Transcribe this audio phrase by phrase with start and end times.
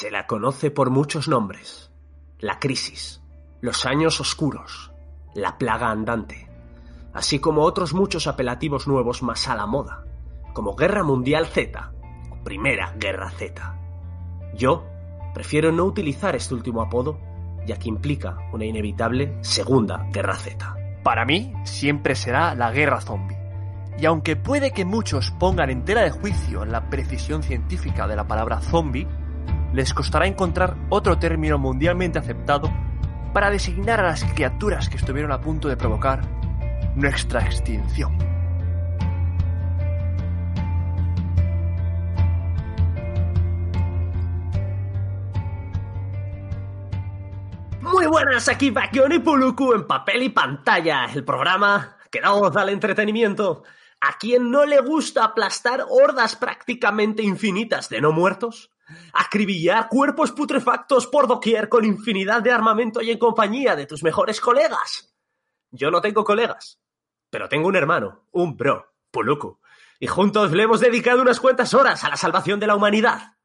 [0.00, 1.92] Se la conoce por muchos nombres.
[2.38, 3.22] La crisis,
[3.60, 4.92] los años oscuros,
[5.34, 6.48] la plaga andante,
[7.12, 10.06] así como otros muchos apelativos nuevos más a la moda,
[10.54, 11.92] como Guerra Mundial Z
[12.30, 13.78] o Primera Guerra Z.
[14.54, 14.86] Yo
[15.34, 17.20] prefiero no utilizar este último apodo,
[17.66, 20.76] ya que implica una inevitable Segunda Guerra Z.
[21.04, 23.36] Para mí, siempre será la guerra zombie.
[23.98, 28.26] Y aunque puede que muchos pongan en tela de juicio la precisión científica de la
[28.26, 29.06] palabra zombie,
[29.72, 32.70] les costará encontrar otro término mundialmente aceptado
[33.32, 36.22] para designar a las criaturas que estuvieron a punto de provocar
[36.96, 38.16] nuestra extinción.
[47.80, 52.56] Muy buenas, aquí Bakion y Puluku en papel y pantalla, el programa que da voz
[52.56, 53.62] al entretenimiento.
[54.00, 58.70] ¿A quien no le gusta aplastar hordas prácticamente infinitas de no muertos?
[59.12, 64.40] Acribillar cuerpos putrefactos por doquier con infinidad de armamento y en compañía de tus mejores
[64.40, 65.14] colegas.
[65.70, 66.80] Yo no tengo colegas,
[67.30, 69.60] pero tengo un hermano, un bro, Puluku,
[69.98, 73.36] y juntos le hemos dedicado unas cuantas horas a la salvación de la humanidad.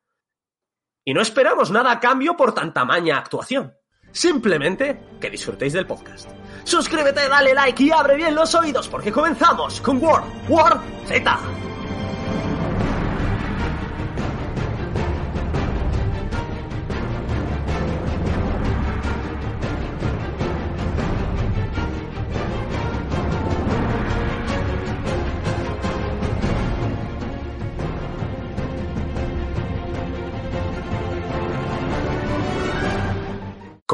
[1.04, 3.76] Y no esperamos nada a cambio por tan tamaña actuación.
[4.12, 6.30] Simplemente que disfrutéis del podcast.
[6.64, 11.65] Suscríbete, dale like y abre bien los oídos porque comenzamos con World War Z.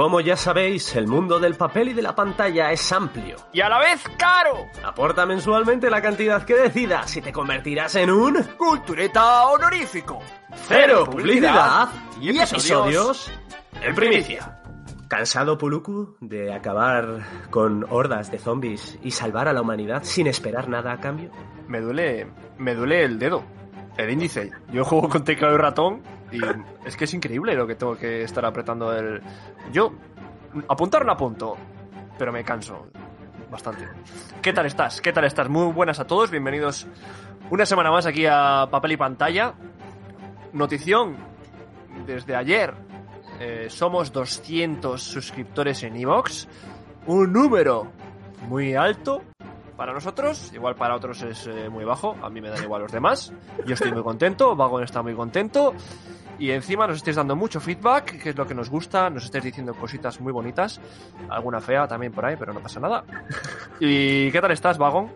[0.01, 3.35] Como ya sabéis, el mundo del papel y de la pantalla es amplio.
[3.53, 4.65] Y a la vez caro.
[4.83, 10.17] Aporta mensualmente la cantidad que decidas y te convertirás en un Cultureta honorífico.
[10.67, 11.87] cero publicidad
[12.19, 13.31] y episodios
[13.79, 14.63] en primicia.
[15.07, 17.19] ¿Cansado, Puluku, de acabar
[17.51, 21.29] con hordas de zombies y salvar a la humanidad sin esperar nada a cambio?
[21.67, 22.25] Me duele,
[22.57, 23.43] me duele el dedo,
[23.97, 24.49] el índice.
[24.73, 26.01] Yo juego con teclado y ratón
[26.31, 26.39] y
[26.85, 29.21] es que es increíble lo que tengo que estar apretando el.
[29.71, 29.93] Yo
[30.67, 31.57] apuntar no apunto,
[32.17, 32.87] pero me canso
[33.49, 33.87] bastante.
[34.41, 35.01] ¿Qué tal estás?
[35.01, 35.49] ¿Qué tal estás?
[35.49, 36.87] Muy buenas a todos, bienvenidos
[37.49, 39.53] una semana más aquí a Papel y Pantalla.
[40.53, 41.17] Notición
[42.05, 42.73] desde ayer.
[43.39, 46.47] eh, somos 200 suscriptores en Evox.
[47.07, 47.91] Un número
[48.47, 49.21] muy alto
[49.81, 50.51] para nosotros.
[50.53, 52.15] Igual para otros es eh, muy bajo.
[52.21, 53.33] A mí me dan igual los demás.
[53.65, 54.55] Yo estoy muy contento.
[54.55, 55.73] Vagon está muy contento.
[56.37, 59.09] Y encima nos estáis dando mucho feedback, que es lo que nos gusta.
[59.09, 60.79] Nos estáis diciendo cositas muy bonitas.
[61.31, 63.03] Alguna fea también por ahí, pero no pasa nada.
[63.79, 65.13] ¿Y qué tal estás, Vagon?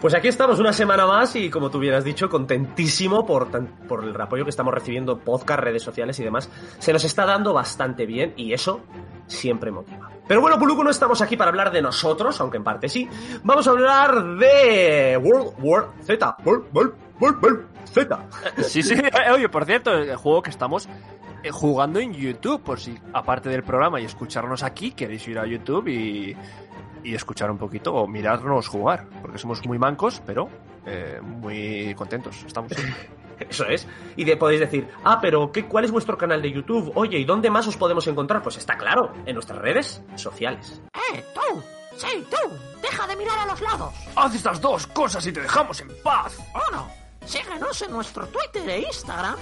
[0.00, 4.04] Pues aquí estamos una semana más y como tú hubieras dicho, contentísimo por, tan- por
[4.04, 6.48] el apoyo que estamos recibiendo, podcast, redes sociales y demás.
[6.78, 8.80] Se nos está dando bastante bien y eso
[9.26, 10.08] siempre motiva.
[10.28, 13.08] Pero bueno, Puluku, no estamos aquí para hablar de nosotros, aunque en parte sí.
[13.42, 16.36] Vamos a hablar de World War Z.
[16.44, 18.26] World, World, World, World Z.
[18.62, 18.94] Sí, sí.
[19.02, 20.88] Eh, Oye, por cierto, el juego que estamos
[21.42, 25.46] eh, jugando en YouTube, por si aparte del programa y escucharnos aquí, queréis ir a
[25.46, 26.36] YouTube y,
[27.04, 30.48] y escuchar un poquito o mirarnos jugar, porque somos muy mancos, pero
[30.86, 32.42] eh, muy contentos.
[32.46, 32.72] Estamos.
[33.38, 33.86] Eso es.
[34.16, 36.92] Y de, podéis decir, ah, pero ¿qué, ¿cuál es vuestro canal de YouTube?
[36.96, 38.42] Oye, ¿y dónde más os podemos encontrar?
[38.42, 40.80] Pues está claro, en nuestras redes sociales.
[41.14, 41.62] ¡Eh, tú!
[41.96, 42.52] ¡Sí, tú!
[42.82, 43.94] ¡Deja de mirar a los lados!
[44.16, 46.38] Haz estas dos cosas y te dejamos en paz.
[46.70, 46.88] Uno,
[47.24, 49.36] síguenos en nuestro Twitter e Instagram,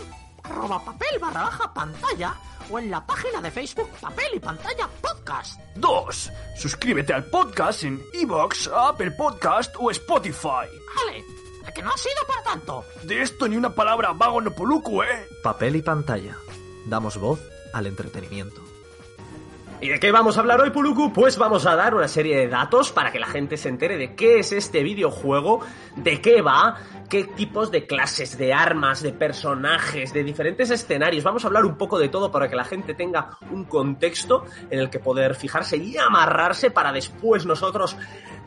[0.47, 2.35] arroba papel barra baja pantalla,
[2.71, 5.61] o en la página de Facebook Papel y Pantalla Podcast.
[5.75, 10.67] Dos, suscríbete al podcast en Evox, Apple Podcast o Spotify.
[10.97, 11.25] Vale,
[11.67, 12.85] ¿a que no ha sido para tanto?
[13.03, 15.29] De esto ni una palabra vago no poluco, ¿eh?
[15.43, 16.37] Papel y pantalla.
[16.87, 17.41] Damos voz
[17.73, 18.66] al entretenimiento.
[19.79, 21.13] ¿Y de qué vamos a hablar hoy, Puluku?
[21.13, 24.15] Pues vamos a dar una serie de datos para que la gente se entere de
[24.15, 25.61] qué es este videojuego,
[25.97, 26.77] de qué va,
[27.11, 31.25] qué tipos de clases, de armas, de personajes, de diferentes escenarios.
[31.25, 34.79] Vamos a hablar un poco de todo para que la gente tenga un contexto en
[34.79, 37.99] el que poder fijarse y amarrarse para después nosotros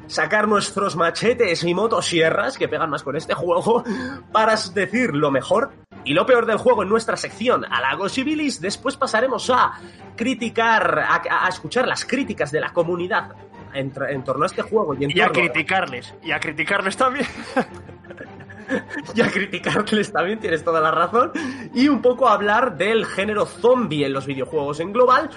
[0.07, 3.83] sacar nuestros machetes y motosierras que pegan más con este juego
[4.31, 5.69] para decir lo mejor
[6.09, 8.59] y lo peor del juego en nuestra sección Halagos y Bilis.
[8.59, 9.73] Después pasaremos a
[10.15, 13.29] criticar, a, a escuchar las críticas de la comunidad
[13.75, 13.91] en,
[14.23, 16.15] torno a este juego y en Y a criticarles.
[16.23, 17.27] Y a criticarles también.
[19.13, 21.31] y a criticarles también, tienes toda la razón.
[21.75, 25.29] Y un poco a hablar del género zombie en los videojuegos en global.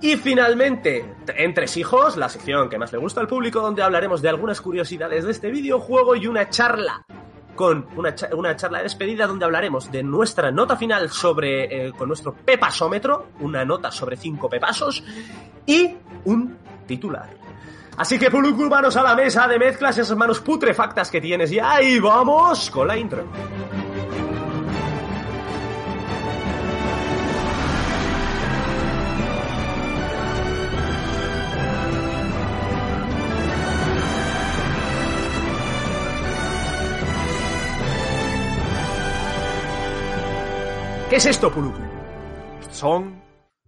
[0.00, 4.30] Y finalmente, Entre Hijos, la sección que más le gusta al público, donde hablaremos de
[4.30, 7.04] algunas curiosidades de este videojuego y una charla
[7.54, 12.08] con una, una charla de despedida donde hablaremos de nuestra nota final sobre, eh, con
[12.08, 15.02] nuestro pepasómetro, una nota sobre cinco pepasos
[15.66, 16.56] y un
[16.86, 17.28] titular.
[17.96, 22.00] Así que manos a la mesa de mezclas, esas manos putrefactas que tienes y ahí
[22.00, 23.24] vamos con la intro.
[41.14, 41.78] ¿Qué es esto, Puluku?
[42.72, 43.22] Son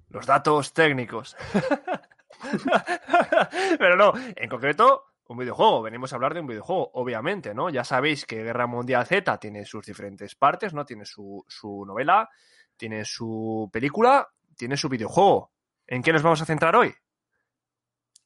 [0.09, 1.37] los datos técnicos.
[3.79, 5.81] Pero no, en concreto, un videojuego.
[5.81, 7.71] Venimos a hablar de un videojuego, obviamente, ¿no?
[7.71, 10.85] Ya sabéis que Guerra Mundial Z tiene sus diferentes partes, ¿no?
[10.85, 12.29] Tiene su, su novela,
[12.77, 15.53] tiene su película, tiene su videojuego.
[15.87, 16.93] ¿En qué nos vamos a centrar hoy?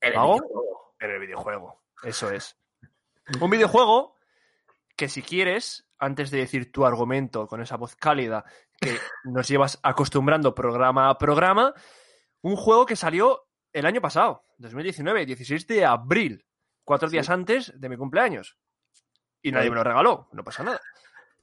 [0.00, 0.36] El ¿Mago?
[0.36, 0.94] videojuego.
[0.98, 1.82] En el videojuego.
[2.04, 2.56] Eso es.
[3.38, 4.16] Un videojuego
[4.96, 8.44] que si quieres, antes de decir tu argumento con esa voz cálida
[8.80, 11.74] que nos llevas acostumbrando programa a programa,
[12.40, 16.46] un juego que salió el año pasado, 2019, 16 de abril,
[16.84, 18.56] cuatro días antes de mi cumpleaños.
[19.42, 20.80] Y nadie me lo regaló, no pasa nada.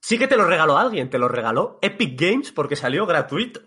[0.01, 3.61] Sí que te lo regaló alguien, te lo regaló Epic Games porque salió gratuito.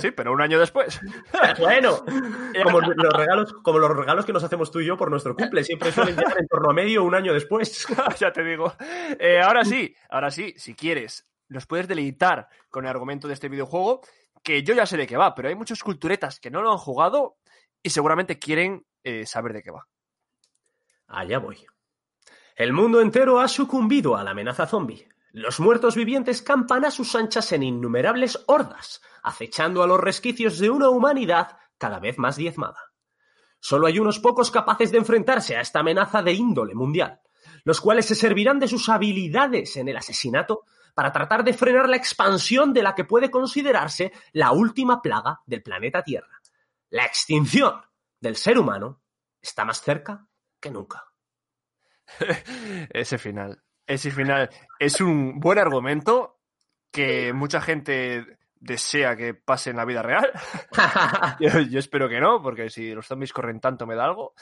[0.00, 1.00] Sí, pero un año después.
[1.58, 2.04] Bueno,
[2.64, 5.64] como los regalos, como los regalos que nos hacemos tú y yo por nuestro cumple,
[5.64, 7.86] siempre suelen llegar en torno a medio un año después.
[8.18, 8.72] ya te digo.
[9.18, 13.48] Eh, ahora sí, ahora sí, si quieres, nos puedes deleitar con el argumento de este
[13.48, 14.00] videojuego,
[14.42, 16.78] que yo ya sé de qué va, pero hay muchos culturetas que no lo han
[16.78, 17.36] jugado
[17.82, 19.86] y seguramente quieren eh, saber de qué va.
[21.08, 21.64] Allá voy.
[22.56, 25.06] El mundo entero ha sucumbido a la amenaza zombie.
[25.36, 30.70] Los muertos vivientes campan a sus anchas en innumerables hordas, acechando a los resquicios de
[30.70, 32.78] una humanidad cada vez más diezmada.
[33.60, 37.20] Solo hay unos pocos capaces de enfrentarse a esta amenaza de índole mundial,
[37.64, 41.98] los cuales se servirán de sus habilidades en el asesinato para tratar de frenar la
[41.98, 46.40] expansión de la que puede considerarse la última plaga del planeta Tierra.
[46.88, 47.82] La extinción
[48.18, 49.02] del ser humano
[49.42, 50.26] está más cerca
[50.58, 51.04] que nunca.
[52.88, 53.65] ese final.
[53.86, 56.40] Ese final es un buen argumento
[56.90, 60.30] que mucha gente desea que pase en la vida real.
[61.40, 64.34] Yo, yo espero que no, porque si los zombies corren tanto me da algo.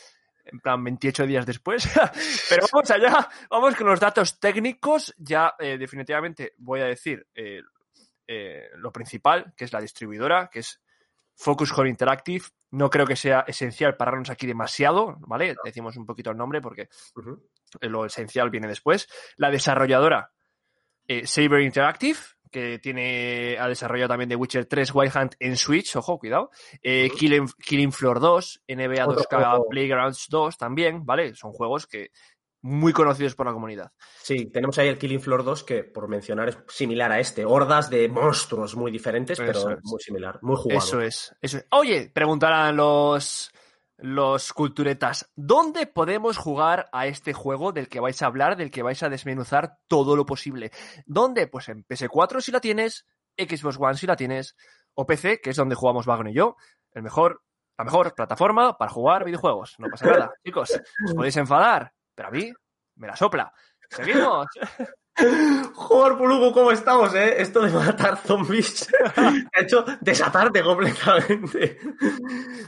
[0.44, 1.88] En plan, 28 días después.
[2.48, 5.14] Pero vamos allá, vamos con los datos técnicos.
[5.16, 7.62] Ya eh, definitivamente voy a decir eh,
[8.26, 10.80] eh, lo principal, que es la distribuidora, que es
[11.36, 12.44] Focus Home Interactive.
[12.70, 15.54] No creo que sea esencial pararnos aquí demasiado, ¿vale?
[15.64, 17.48] Decimos un poquito el nombre porque Ujú.
[17.82, 19.06] lo esencial viene después.
[19.36, 20.32] La desarrolladora
[21.06, 22.18] eh, Saber Interactive,
[22.50, 26.50] que tiene ha desarrollado también The Witcher 3 Wild Hunt en Switch, ojo, cuidado.
[26.82, 27.10] Eh.
[27.16, 29.68] Killing, Killing Floor 2, NBA Otro 2K juego.
[29.68, 31.34] Playgrounds 2 también, ¿vale?
[31.34, 32.10] Son juegos que
[32.64, 33.92] muy conocidos por la comunidad.
[34.22, 37.44] Sí, tenemos ahí el Killing Floor 2 que, por mencionar, es similar a este.
[37.44, 39.84] Hordas de monstruos muy diferentes, Eso pero es.
[39.84, 40.78] muy similar, muy jugado.
[40.78, 41.66] Eso es, eso es.
[41.72, 43.52] Oye, preguntarán los,
[43.98, 48.82] los culturetas, ¿dónde podemos jugar a este juego del que vais a hablar, del que
[48.82, 50.70] vais a desmenuzar todo lo posible?
[51.04, 51.46] ¿Dónde?
[51.48, 53.04] Pues en PS4 si la tienes,
[53.36, 54.56] Xbox One si la tienes,
[54.94, 56.56] o PC, que es donde jugamos Wagner y yo,
[56.92, 57.42] el mejor,
[57.76, 59.74] la mejor plataforma para jugar videojuegos.
[59.76, 60.80] No pasa nada, chicos.
[61.04, 62.52] Os podéis enfadar, pero a mí
[62.96, 63.52] me la sopla.
[63.88, 64.46] Seguimos.
[65.74, 67.40] Joder, Pulugo, ¿cómo estamos, eh?
[67.40, 71.78] Esto de matar zombies ha hecho desatarte completamente.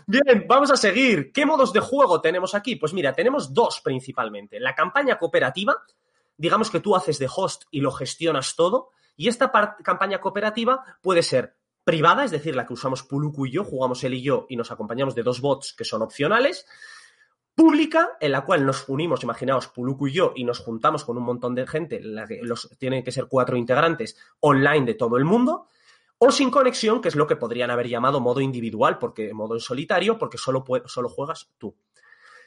[0.07, 1.33] Bien, vamos a seguir.
[1.33, 2.77] ¿Qué modos de juego tenemos aquí?
[2.77, 4.61] Pues mira, tenemos dos principalmente.
[4.61, 5.75] La campaña cooperativa,
[6.37, 9.51] digamos que tú haces de host y lo gestionas todo, y esta
[9.83, 14.15] campaña cooperativa puede ser privada, es decir, la que usamos Puluku y yo, jugamos él
[14.15, 16.67] y yo y nos acompañamos de dos bots que son opcionales,
[17.57, 21.25] pública, en la cual nos unimos, imaginaos, Puluku y yo, y nos juntamos con un
[21.25, 25.25] montón de gente, la que los, tienen que ser cuatro integrantes online de todo el
[25.25, 25.69] mundo,
[26.19, 29.61] o sin conexión, que es lo que podrían haber llamado modo individual, porque modo en
[29.61, 31.75] solitario, porque solo, solo juegas tú.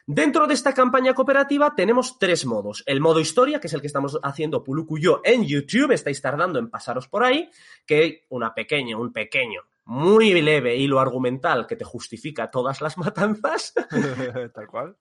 [0.06, 2.84] Dentro de esta campaña cooperativa tenemos tres modos.
[2.86, 6.22] El modo historia, que es el que estamos haciendo Puluku y yo en YouTube, estáis
[6.22, 7.50] tardando en pasaros por ahí,
[7.86, 13.74] que una pequeña, un pequeño, muy leve hilo argumental que te justifica todas las matanzas.
[14.54, 14.96] Tal cual.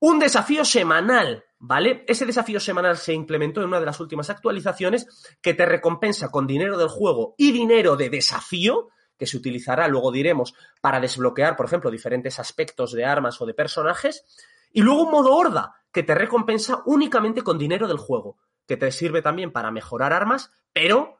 [0.00, 2.04] Un desafío semanal, ¿vale?
[2.08, 5.06] Ese desafío semanal se implementó en una de las últimas actualizaciones
[5.40, 10.10] que te recompensa con dinero del juego y dinero de desafío, que se utilizará, luego
[10.10, 14.24] diremos, para desbloquear, por ejemplo, diferentes aspectos de armas o de personajes.
[14.72, 18.36] Y luego un modo horda, que te recompensa únicamente con dinero del juego,
[18.66, 21.18] que te sirve también para mejorar armas, pero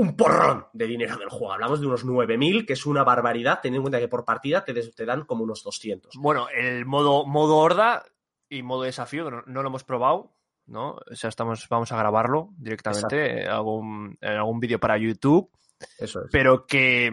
[0.00, 1.52] un porrón de dinero del juego.
[1.52, 4.72] Hablamos de unos 9.000, que es una barbaridad, teniendo en cuenta que por partida te,
[4.72, 6.14] des- te dan como unos 200.
[6.16, 8.04] Bueno, el modo, modo horda
[8.48, 10.32] y modo desafío, que no, no lo hemos probado.
[10.66, 10.90] ¿no?
[11.10, 15.50] O sea, estamos, vamos a grabarlo directamente en algún, en algún vídeo para YouTube,
[15.98, 16.28] Eso es.
[16.30, 17.10] pero que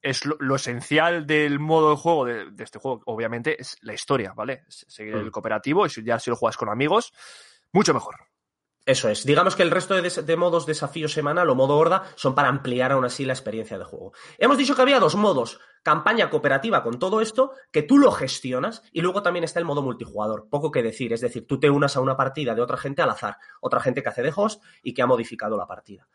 [0.00, 3.92] es lo, lo esencial del modo de juego de, de este juego, obviamente, es la
[3.92, 4.64] historia, ¿vale?
[4.68, 5.20] Seguir Mm.
[5.20, 7.12] el cooperativo y ya si lo juegas con amigos,
[7.72, 8.14] mucho mejor.
[8.86, 9.24] Eso es.
[9.24, 13.06] Digamos que el resto de, modos desafío semanal o modo horda son para ampliar aún
[13.06, 14.12] así la experiencia de juego.
[14.36, 15.58] Hemos dicho que había dos modos.
[15.82, 19.82] Campaña cooperativa con todo esto, que tú lo gestionas, y luego también está el modo
[19.82, 20.48] multijugador.
[20.50, 21.14] Poco que decir.
[21.14, 23.38] Es decir, tú te unas a una partida de otra gente al azar.
[23.60, 26.06] Otra gente que hace de host y que ha modificado la partida.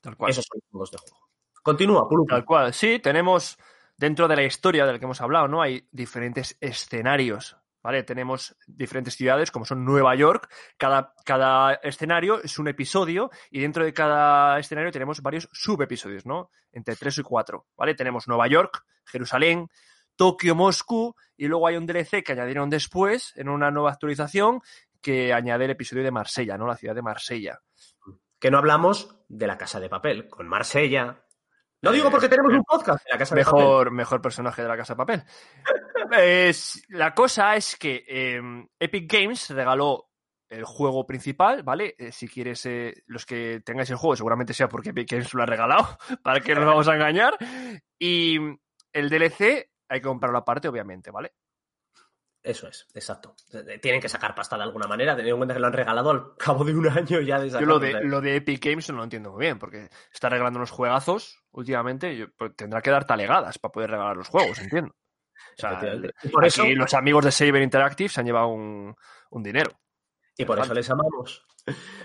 [0.00, 0.30] Tal cual.
[0.30, 1.28] Esos son los modos de juego.
[1.62, 2.28] Continúa, Puluku.
[2.28, 2.74] Tal cual.
[2.74, 3.58] Sí, tenemos
[3.98, 5.60] dentro de la historia de la que hemos hablado, ¿no?
[5.60, 8.02] Hay diferentes escenarios, ¿vale?
[8.02, 10.48] Tenemos diferentes ciudades, como son Nueva York.
[10.76, 16.50] Cada, cada escenario es un episodio y dentro de cada escenario tenemos varios subepisodios, ¿no?
[16.72, 17.94] Entre tres y cuatro, ¿vale?
[17.94, 19.68] Tenemos Nueva York, Jerusalén,
[20.16, 24.60] Tokio, Moscú y luego hay un DLC que añadieron después en una nueva actualización
[25.00, 26.66] que añade el episodio de Marsella, ¿no?
[26.66, 27.60] La ciudad de Marsella.
[28.38, 31.24] Que no hablamos de la casa de papel, con Marsella.
[31.82, 33.60] No Eh, digo porque tenemos eh, un podcast de la casa de papel.
[33.60, 35.24] mejor, mejor personaje de la Casa de Papel.
[36.88, 38.40] La cosa es que eh,
[38.78, 40.08] Epic Games regaló
[40.48, 41.94] el juego principal, ¿vale?
[41.98, 45.42] Eh, si quieres, eh, los que tengáis el juego, seguramente sea porque Epic Games lo
[45.42, 47.36] ha regalado, para que nos vamos a engañar.
[47.98, 48.38] Y
[48.92, 51.32] el DLC hay que comprarlo aparte, obviamente, ¿vale?
[52.40, 53.34] Eso es, exacto.
[53.82, 56.36] Tienen que sacar pasta de alguna manera, teniendo en cuenta que lo han regalado al
[56.36, 59.04] cabo de un año ya de Yo lo de, lo de Epic Games no lo
[59.04, 63.72] entiendo muy bien, porque está regalando unos juegazos últimamente, pues, tendrá que dar talegadas para
[63.72, 64.94] poder regalar los juegos, entiendo.
[65.56, 65.80] O sea,
[66.32, 68.94] por eso, los amigos de Saber Interactive se han llevado un,
[69.30, 69.78] un dinero.
[70.36, 71.44] y por eso les amamos.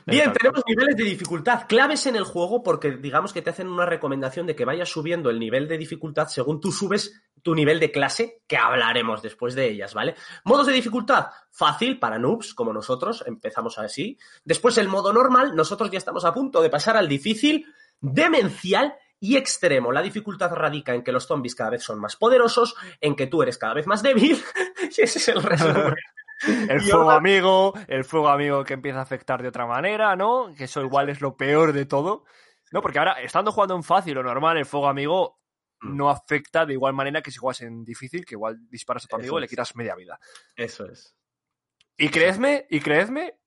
[0.06, 3.86] Bien, tenemos niveles de dificultad claves en el juego porque digamos que te hacen una
[3.86, 7.92] recomendación de que vayas subiendo el nivel de dificultad según tú subes tu nivel de
[7.92, 10.16] clase, que hablaremos después de ellas, ¿vale?
[10.46, 14.18] Modos de dificultad, fácil para noobs como nosotros, empezamos así.
[14.46, 17.66] Después el modo normal, nosotros ya estamos a punto de pasar al difícil,
[18.00, 19.94] demencial y extremo.
[19.94, 23.42] La dificultad radica en que los zombies cada vez son más poderosos, en que tú
[23.42, 24.38] eres cada vez más débil,
[24.98, 25.96] y ese es el resumen.
[26.70, 30.54] El fuego ahora- amigo, el fuego amigo que empieza a afectar de otra manera, ¿no?
[30.58, 32.26] Que eso igual es lo peor de todo.
[32.74, 35.40] No, porque ahora, estando jugando en fácil o normal, el fuego amigo
[35.80, 35.96] Mm.
[35.98, 39.16] no afecta de igual manera que si juegas en difícil, que igual disparas a tu
[39.16, 40.20] Eso amigo y le quitas media vida.
[40.56, 41.16] Eso es.
[41.98, 43.38] Y creedme, y creedme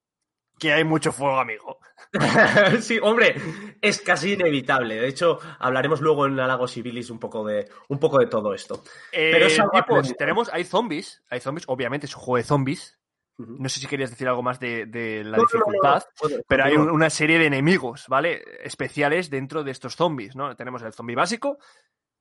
[0.58, 1.78] que hay mucho fuego amigo.
[2.80, 3.34] sí, hombre,
[3.80, 4.96] es casi inevitable.
[4.96, 8.82] De hecho, hablaremos luego en Alagos Civilis un poco de, un poco de todo esto.
[9.10, 9.72] Pero Eh, es algo
[10.16, 12.98] tenemos, hay zombies, hay zombies, obviamente es un juego de zombies.
[13.38, 16.04] No sé si querías decir algo más de, de la No, no, no, no, dificultad.
[16.48, 18.42] Pero hay un- una serie de enemigos, ¿vale?
[18.62, 20.56] Especiales dentro de estos zombies, ¿no?
[20.56, 21.58] Tenemos el zombie básico,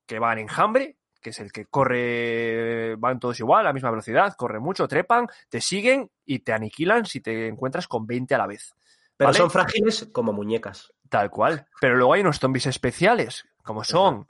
[0.05, 3.89] que va en enjambre, que es el que corre, van todos igual, a la misma
[3.89, 8.37] velocidad, corre mucho, trepan, te siguen y te aniquilan si te encuentras con 20 a
[8.37, 8.75] la vez.
[9.17, 9.37] Pero ¿vale?
[9.39, 10.93] son frágiles como muñecas.
[11.09, 11.65] Tal cual.
[11.81, 14.27] Pero luego hay unos zombies especiales, como son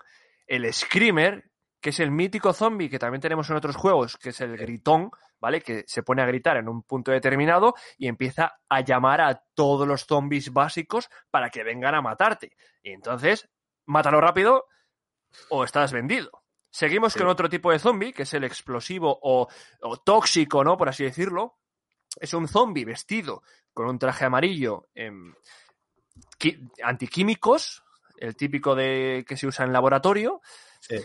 [0.47, 4.39] el Screamer, que es el mítico zombie que también tenemos en otros juegos, que es
[4.39, 5.11] el gritón,
[5.41, 5.59] ¿vale?
[5.59, 9.85] Que se pone a gritar en un punto determinado y empieza a llamar a todos
[9.85, 12.55] los zombies básicos para que vengan a matarte.
[12.81, 13.49] Y entonces,
[13.85, 14.67] mátalo rápido
[15.49, 16.44] o estás vendido.
[16.77, 17.19] Seguimos Sí.
[17.19, 19.47] con otro tipo de zombie, que es el explosivo o,
[19.81, 20.75] o tóxico, ¿no?
[20.77, 21.57] Por así decirlo.
[22.19, 25.33] Es un zombie vestido con un traje amarillo em,
[26.83, 27.83] antiquímicos,
[28.17, 30.41] el típico de que se usa en laboratorio,
[30.81, 30.97] Sí.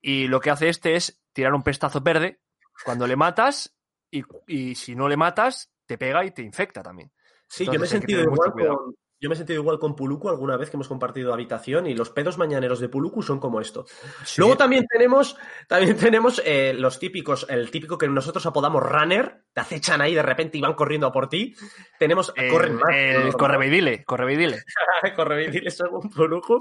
[0.00, 2.40] y lo que hace este es tirar un pestazo verde
[2.84, 3.76] cuando le matas
[4.10, 7.12] y, y si no le matas te pega y te infecta también.
[7.48, 8.76] Sí, yo me he Entonces sentido igual cuidado.
[8.78, 8.94] con.
[9.20, 12.10] Yo me he sentido igual con Puluku alguna vez que hemos compartido habitación y los
[12.10, 13.84] pedos mañaneros de Puluku son como esto.
[14.24, 14.40] Sí.
[14.40, 19.60] Luego también tenemos, también tenemos eh, los típicos, el típico que nosotros apodamos runner, te
[19.60, 21.56] acechan ahí de repente y van corriendo a por ti.
[21.98, 22.94] Tenemos, el, corren más.
[22.94, 23.32] el ¿no?
[23.32, 24.62] correveidile, correveidile.
[25.16, 26.58] Correvidiles según Puluku.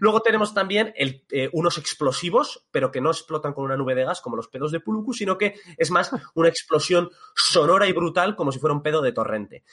[0.00, 4.04] Luego tenemos también el, eh, unos explosivos, pero que no explotan con una nube de
[4.04, 8.34] gas como los pedos de Puluku, sino que es más una explosión sonora y brutal
[8.36, 9.64] como si fuera un pedo de torrente.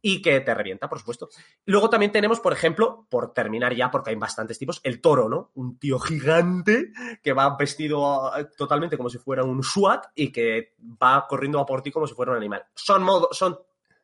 [0.00, 1.28] Y que te revienta, por supuesto.
[1.64, 5.50] Luego también tenemos, por ejemplo, por terminar ya, porque hay bastantes tipos, el toro, ¿no?
[5.54, 10.74] Un tío gigante que va vestido eh, totalmente como si fuera un SWAT y que
[10.80, 12.64] va corriendo a por ti como si fuera un animal.
[12.74, 13.58] Son, modo- son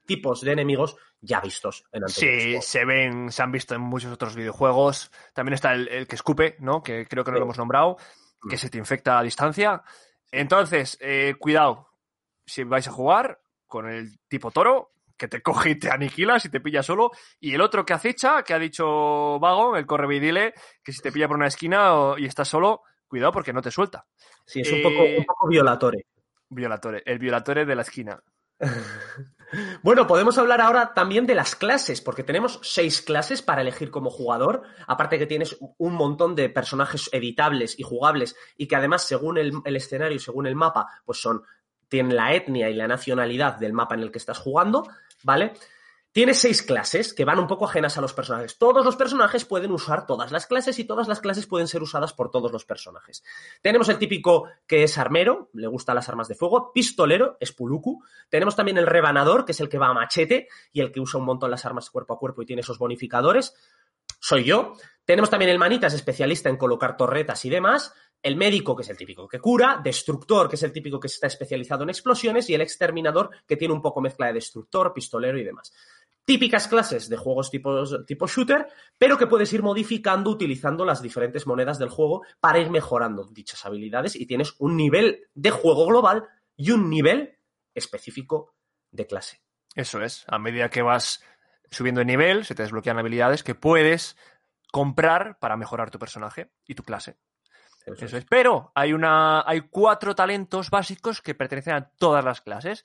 [0.05, 2.65] tipos de enemigos ya vistos en anteriores Sí, juegos.
[2.67, 5.11] se ven, se han visto en muchos otros videojuegos.
[5.33, 6.83] También está el, el que escupe, ¿no?
[6.83, 7.41] Que creo que no Sí.
[7.41, 7.97] lo hemos nombrado,
[8.51, 8.59] que Mm.
[8.59, 9.83] se te infecta a distancia.
[10.33, 11.89] Entonces, eh, cuidado,
[12.45, 16.49] si vais a jugar con el tipo toro, que te coge y te aniquila si
[16.49, 17.11] te pilla solo.
[17.41, 21.29] Y el otro que acecha, que ha dicho Vago, el correvidile, que si te pilla
[21.29, 24.07] por una esquina o- y estás solo, cuidado porque no te suelta.
[24.45, 26.07] Sí, es un Eh, poco, un poco violatore.
[26.49, 28.21] Violatore, el violatore de la esquina.
[29.83, 34.11] Bueno, podemos hablar ahora también de las clases, porque tenemos seis clases para elegir como
[34.11, 39.39] jugador, aparte que tienes un montón de personajes editables y jugables, y que además, según
[39.39, 41.43] el, el escenario y según el mapa, pues son,
[41.95, 44.89] tienen la etnia y la nacionalidad del mapa en el que estás jugando,
[45.23, 45.53] ¿vale?
[46.11, 48.59] Tienes seis clases que van un poco ajenas a los personajes.
[48.59, 52.13] Todos los personajes pueden usar todas las clases y todas las clases pueden ser usadas
[52.13, 53.23] por todos los personajes.
[53.63, 58.03] Tenemos el típico que es armero, le gustan las armas de fuego, pistolero, es Puluku.
[58.29, 61.21] Tenemos también el rebanador, que es el que va a machete y el que usa
[61.21, 63.55] un montón las armas cuerpo a cuerpo y tiene esos bonificadores.
[64.19, 64.75] Soy yo.
[65.05, 67.95] Tenemos también el manitas, especialista en colocar torretas y demás.
[68.25, 71.27] El médico, que es el típico que cura, destructor, que es el típico que está
[71.27, 75.45] especializado en explosiones, y el exterminador, que tiene un poco mezcla de destructor, pistolero y
[75.45, 75.73] demás
[76.25, 78.67] típicas clases de juegos tipo, shooter,
[78.99, 83.65] pero que puedes ir modificando utilizando las diferentes monedas del juego para ir mejorando dichas
[83.67, 86.25] habilidades y tienes un nivel de juego global
[86.57, 87.37] y un nivel
[87.75, 88.55] específico
[88.91, 89.43] de clase.
[89.75, 91.23] Eso es, a medida que vas
[91.71, 94.17] subiendo de nivel, se te desbloquean habilidades que puedes
[94.73, 97.17] comprar para mejorar tu personaje y tu clase.
[97.85, 98.25] Eso Eso es.
[98.25, 99.43] Pero hay una.
[99.47, 102.85] hay cuatro talentos básicos que pertenecen a todas las clases.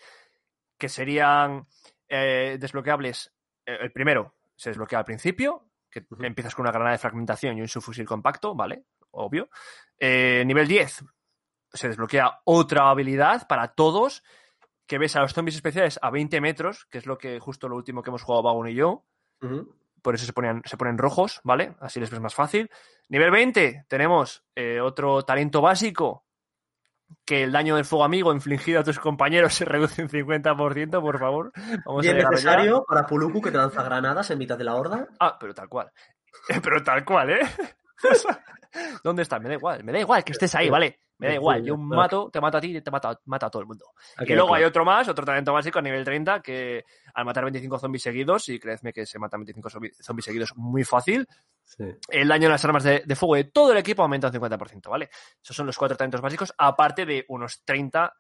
[0.78, 1.68] Que serían
[2.08, 3.34] eh, desbloqueables.
[3.66, 7.62] Eh, el primero se desbloquea al principio, que empiezas con una granada de fragmentación y
[7.62, 8.84] un subfusil compacto, ¿vale?
[9.12, 9.50] Obvio.
[9.98, 11.04] Eh, nivel 10
[11.72, 14.24] se desbloquea otra habilidad para todos,
[14.86, 17.76] que ves a los zombies especiales a 20 metros, que es lo que justo lo
[17.76, 19.06] último que hemos jugado Vagon y yo.
[19.42, 19.76] Ujú.
[20.02, 21.76] Por eso se ponen, se ponen rojos, ¿vale?
[21.80, 22.70] Así les ves más fácil.
[23.10, 26.26] Nivel 20 tenemos eh, otro talento básico,
[27.26, 31.20] que el daño del fuego amigo infligido a tus compañeros se reduce un 50%, por
[31.20, 31.52] favor.
[31.86, 35.08] Vamos Bien a necesario para Puluku que te lanza granadas en mitad de la horda.
[35.20, 35.92] Ah, pero tal cual.
[36.64, 37.40] Pero tal cual, ¿eh?
[39.04, 39.40] ¿Dónde está?
[39.40, 41.00] Me da igual, me da igual que estés ahí, ¿vale?
[41.20, 41.64] Me da igual.
[41.64, 43.86] Yo mato, te mato a ti y te mato, mato a todo el mundo.
[44.18, 46.84] Aquí y luego hay otro más, otro talento básico a nivel 30, que
[47.14, 50.84] al matar 25 zombies seguidos, y creedme que se matan 25 zombi- zombies seguidos muy
[50.84, 51.28] fácil,
[51.66, 51.84] Sí.
[52.10, 54.90] el daño en las armas de, de fuego de todo el equipo aumenta un 50%,
[54.90, 55.10] ¿vale?
[55.44, 58.12] Esos son los cuatro talentos básicos, aparte de unos 30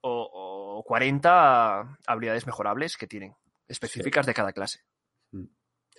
[0.00, 3.34] o, o 40 habilidades mejorables que tienen,
[3.68, 4.80] específicas de cada clase.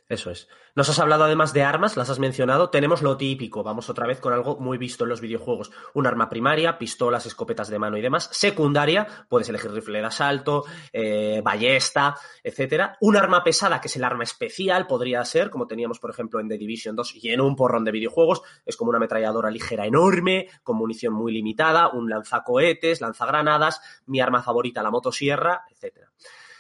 [0.08, 0.48] Eso es.
[0.76, 2.70] Nos has hablado además de armas, las has mencionado.
[2.70, 3.64] Tenemos lo típico.
[3.64, 5.72] Vamos otra vez con algo muy visto en los videojuegos.
[5.96, 8.30] Un arma primaria, pistolas, escopetas de mano y demás.
[8.32, 12.98] Secundaria, puedes elegir rifle de asalto, eh, ballesta, etcétera.
[13.02, 16.50] Un arma pesada, que es el arma especial, podría ser, como teníamos, por ejemplo, en
[16.50, 18.44] The Division 2 y en un porrón de videojuegos.
[18.64, 24.44] Es como una ametralladora ligera enorme, con munición muy limitada, un lanzacohetes, lanzagranadas, mi arma
[24.44, 26.12] favorita, la motosierra, etcétera.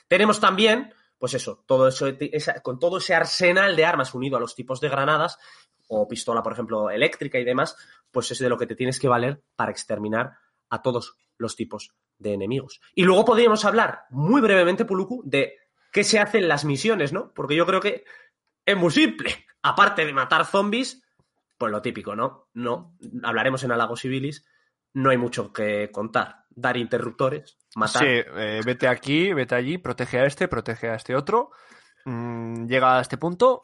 [0.07, 2.07] Tenemos también pues eso, todo eso,
[2.61, 5.37] con todo ese arsenal de armas unido a los tipos de granadas,
[5.87, 7.77] o pistola, por ejemplo, eléctrica y demás,
[8.11, 10.37] pues es de lo que te tienes que valer para exterminar
[10.69, 12.81] a todos los tipos de enemigos.
[12.93, 15.57] Y luego podríamos hablar muy brevemente, Puluku, de
[15.91, 17.31] qué se hace en las misiones, ¿no?
[17.33, 18.05] Porque yo creo que
[18.65, 19.45] es muy simple.
[19.61, 21.03] Aparte de matar zombies,
[21.57, 22.49] pues lo típico, ¿no?
[22.53, 24.45] No, hablaremos en Halagos Civilis,
[24.95, 26.45] no hay mucho que contar.
[26.49, 28.01] Dar interruptores, matar.
[28.01, 31.51] Sí, eh, vete aquí, vete allí, protege a este, protege a este otro,
[32.05, 33.61] mm, llega a este punto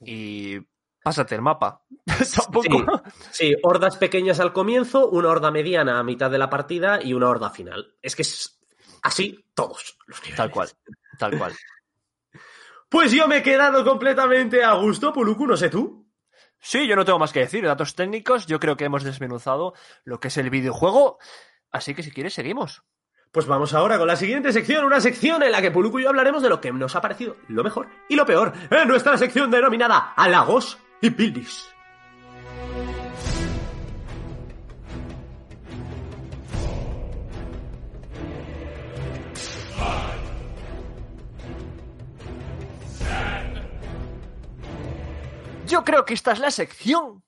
[0.00, 0.58] y
[1.02, 1.84] pásate el mapa.
[2.36, 3.02] Tampoco.
[3.30, 7.28] Sí, hordas pequeñas al comienzo, una horda mediana a mitad de la partida y una
[7.28, 7.94] horda final.
[8.02, 8.60] Es que es
[9.02, 10.36] así todos los niveles.
[10.36, 10.68] Tal cual,
[11.16, 11.52] tal cual.
[12.88, 16.01] Pues yo me he quedado completamente a gusto, Puluku, no sé tú.
[16.64, 17.66] Sí, yo no tengo más que decir.
[17.66, 21.18] Datos técnicos, yo creo que hemos desmenuzado lo que es el videojuego.
[21.72, 22.84] Así que si quieres, seguimos.
[23.32, 26.10] Pues vamos ahora con la siguiente sección, una sección en la que Puluku y yo
[26.10, 29.50] hablaremos de lo que nos ha parecido lo mejor y lo peor en nuestra sección
[29.50, 31.66] denominada Halagos y Pildis.
[45.72, 47.22] Yo creo que esta es la sección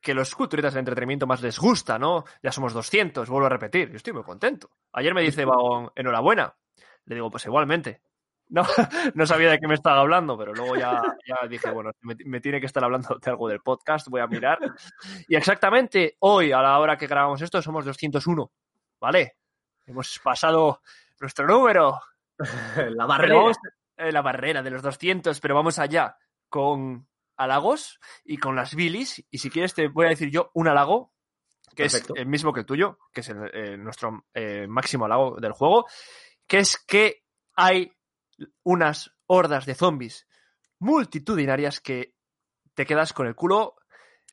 [0.00, 2.24] que los culturistas del entretenimiento más les gusta, ¿no?
[2.42, 3.90] Ya somos 200, vuelvo a repetir.
[3.90, 4.70] Yo estoy muy contento.
[4.92, 6.54] Ayer me dice Vagón, enhorabuena.
[7.04, 8.00] Le digo, pues igualmente.
[8.48, 8.62] No,
[9.14, 12.40] no sabía de qué me estaba hablando, pero luego ya, ya dije, bueno, me, me
[12.40, 14.58] tiene que estar hablando de algo del podcast, voy a mirar.
[15.28, 18.50] Y exactamente hoy, a la hora que grabamos esto, somos 201,
[19.00, 19.36] ¿vale?
[19.86, 20.80] Hemos pasado
[21.20, 22.00] nuestro número,
[22.96, 23.34] La barrera.
[23.34, 23.58] vamos-
[23.96, 26.16] eh, la barrera de los 200, pero vamos allá
[26.48, 27.06] con
[27.42, 29.24] halagos y con las bilis.
[29.30, 31.12] Y si quieres, te voy a decir yo un halago,
[31.74, 32.14] que Perfecto.
[32.14, 35.52] es el mismo que el tuyo, que es el- eh, nuestro eh, máximo halago del
[35.52, 35.86] juego,
[36.46, 37.22] que es que
[37.54, 37.92] hay
[38.64, 40.26] unas hordas de zombies
[40.80, 42.14] multitudinarias que
[42.74, 43.76] te quedas con el culo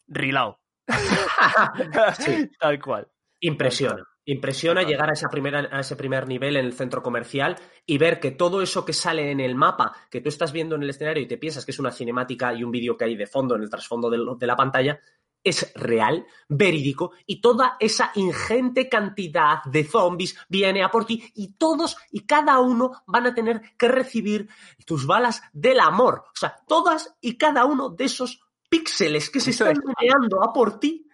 [0.08, 0.60] rilao.
[2.20, 2.50] Sí.
[2.60, 3.08] Tal cual.
[3.40, 7.98] Impresiona, Impresiona llegar a, esa primera, a ese primer nivel en el centro comercial y
[7.98, 10.90] ver que todo eso que sale en el mapa, que tú estás viendo en el
[10.90, 13.56] escenario y te piensas que es una cinemática y un vídeo que hay de fondo
[13.56, 15.00] en el trasfondo de, de la pantalla,
[15.42, 21.54] es real, verídico, y toda esa ingente cantidad de zombies viene a por ti y
[21.54, 24.50] todos y cada uno van a tener que recibir
[24.86, 26.26] tus balas del amor.
[26.28, 30.34] O sea, todas y cada uno de esos píxeles que se Eso están es.
[30.42, 31.08] a por ti,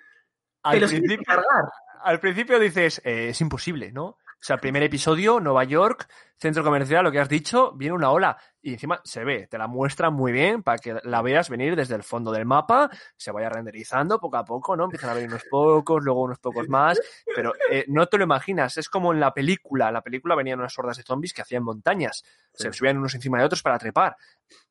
[0.63, 1.69] Al te los que cargar.
[2.03, 4.17] Al principio dices, eh, es imposible, ¿no?
[4.43, 6.05] O sea, primer episodio, Nueva York,
[6.37, 9.67] centro comercial, lo que has dicho, viene una ola y encima se ve, te la
[9.67, 13.47] muestra muy bien para que la veas venir desde el fondo del mapa, se vaya
[13.47, 14.83] renderizando poco a poco, ¿no?
[14.83, 16.99] Empiezan a venir unos pocos, luego unos pocos más,
[17.33, 20.59] pero eh, no te lo imaginas, es como en la película, en la película venían
[20.59, 24.17] unas hordas de zombies que hacían montañas, se subían unos encima de otros para trepar.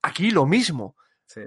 [0.02, 0.96] Aquí lo mismo.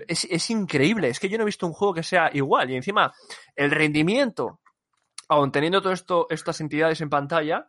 [0.08, 2.72] Es, es increíble, es que yo no he visto un juego que sea igual.
[2.72, 3.14] Y encima,
[3.56, 4.62] el rendimiento,
[5.28, 7.68] aun teniendo todo esto, estas entidades en pantalla,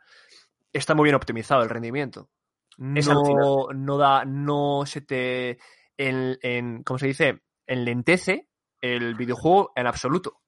[0.72, 2.30] está muy bien optimizado el rendimiento.
[2.78, 5.58] No, no da, no se te
[5.96, 7.42] en, en, ¿cómo se dice?
[7.66, 8.48] enlentece
[8.80, 10.42] el videojuego en absoluto.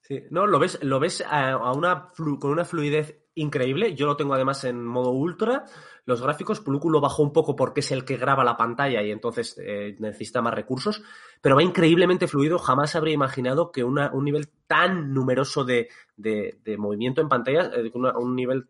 [0.00, 3.94] Sí, no, lo ves, lo ves a, a una flu- con una fluidez increíble.
[3.94, 5.64] Yo lo tengo además en modo ultra.
[6.04, 9.10] Los gráficos, Puluku lo bajó un poco porque es el que graba la pantalla y
[9.10, 11.02] entonces eh, necesita más recursos,
[11.40, 12.58] pero va increíblemente fluido.
[12.58, 17.70] Jamás habría imaginado que una- un nivel tan numeroso de, de- de movimiento en pantalla,
[17.74, 18.68] eh, una- un nivel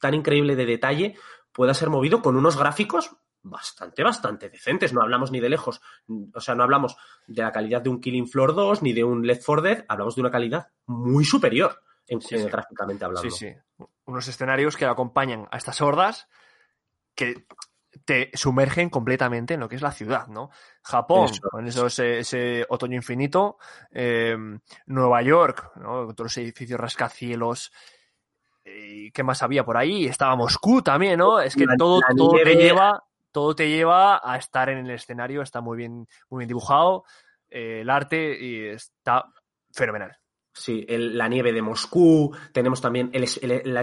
[0.00, 1.14] tan increíble de detalle,
[1.52, 3.10] pueda ser movido con unos gráficos
[3.42, 4.92] bastante, bastante decentes.
[4.92, 5.80] No hablamos ni de lejos,
[6.34, 9.26] o sea, no hablamos de la calidad de un Killing Floor 2 ni de un
[9.26, 12.44] Left 4 Dead, hablamos de una calidad muy superior en, Sí, sí.
[12.44, 13.30] gráficamente hablando.
[13.30, 13.52] Sí, sí.
[14.08, 16.28] Unos escenarios que acompañan a estas hordas
[17.14, 17.46] que
[18.04, 20.50] te sumergen completamente en lo que es la ciudad, ¿no?
[20.82, 23.58] Japón, Eso con esos, eh, ese otoño infinito,
[23.90, 24.34] eh,
[24.86, 26.06] Nueva York, ¿no?
[26.06, 27.70] Con todos los edificios rascacielos.
[28.64, 30.06] ¿Y qué más había por ahí?
[30.06, 31.38] Estaba Moscú también, ¿no?
[31.40, 34.90] Es que La- todo, la todo te lleva, todo te lleva a estar en el
[34.90, 37.04] escenario, está muy bien, muy bien dibujado,
[37.50, 39.24] eh, el arte y está
[39.72, 40.16] fenomenal.
[40.58, 43.26] Sí, el- la nieve de Moscú, tenemos también el
[43.64, 43.80] la,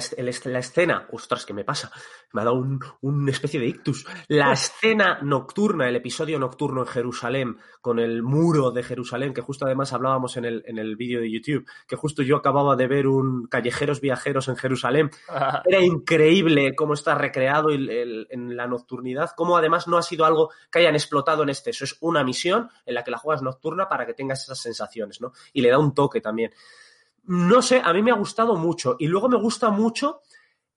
[0.59, 1.89] escena, ostras, ¿qué me pasa?
[2.33, 4.05] Me ha dado un- una especie de ictus.
[4.27, 9.65] La escena nocturna, el episodio nocturno en Jerusalén, con el muro de Jerusalén, que justo
[9.65, 13.07] además hablábamos en el, en el vídeo de YouTube, que justo yo acababa de ver
[13.07, 15.11] un Callejeros Viajeros en Jerusalén.
[15.65, 20.79] Era increíble cómo está recreado en la nocturnidad, cómo además no ha sido algo que
[20.79, 21.85] hayan explotado en exceso.
[21.85, 25.31] Es una misión en la que la juegas nocturna para que tengas esas sensaciones, ¿no?
[25.53, 26.51] Y le da un toque también.
[27.27, 28.95] No sé, a mí me ha gustado mucho.
[28.99, 30.21] Y luego me gusta mucho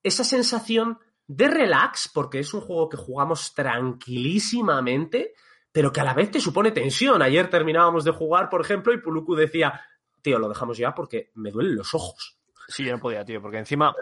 [0.03, 5.35] esa sensación de relax, porque es un juego que jugamos tranquilísimamente,
[5.71, 7.21] pero que a la vez te supone tensión.
[7.21, 9.81] Ayer terminábamos de jugar, por ejemplo, y Puluku decía,
[10.23, 12.39] tío, lo dejamos ya porque me duelen los ojos.
[12.69, 13.95] Sí, yo no podía, tío, porque encima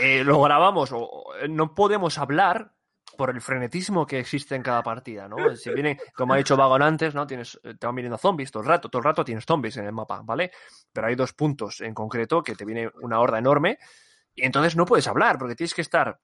[0.00, 2.77] eh, lo grabamos o no podemos hablar
[3.18, 5.56] por el frenetismo que existe en cada partida, ¿no?
[5.56, 7.26] Si viene, como ha dicho Vagon antes, ¿no?
[7.26, 9.86] Tienes, eh, te van viniendo zombies todo el rato, todo el rato tienes zombies en
[9.86, 10.52] el mapa, ¿vale?
[10.92, 13.78] Pero hay dos puntos en concreto que te viene una horda enorme
[14.36, 16.20] y entonces no puedes hablar porque tienes que estar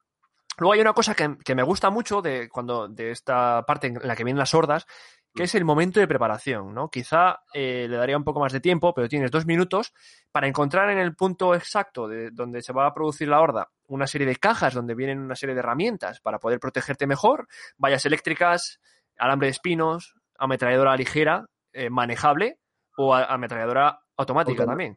[0.57, 3.99] Luego hay una cosa que, que me gusta mucho de cuando de esta parte en
[4.01, 4.87] la que vienen las hordas,
[5.35, 6.89] que es el momento de preparación, ¿no?
[6.89, 9.93] Quizá eh, le daría un poco más de tiempo, pero tienes dos minutos
[10.31, 14.07] para encontrar en el punto exacto de donde se va a producir la horda una
[14.07, 18.81] serie de cajas donde vienen una serie de herramientas para poder protegerte mejor, vallas eléctricas,
[19.19, 22.61] alambre de espinos, ametralladora ligera, eh, manejable
[22.97, 24.97] o ametralladora automática también.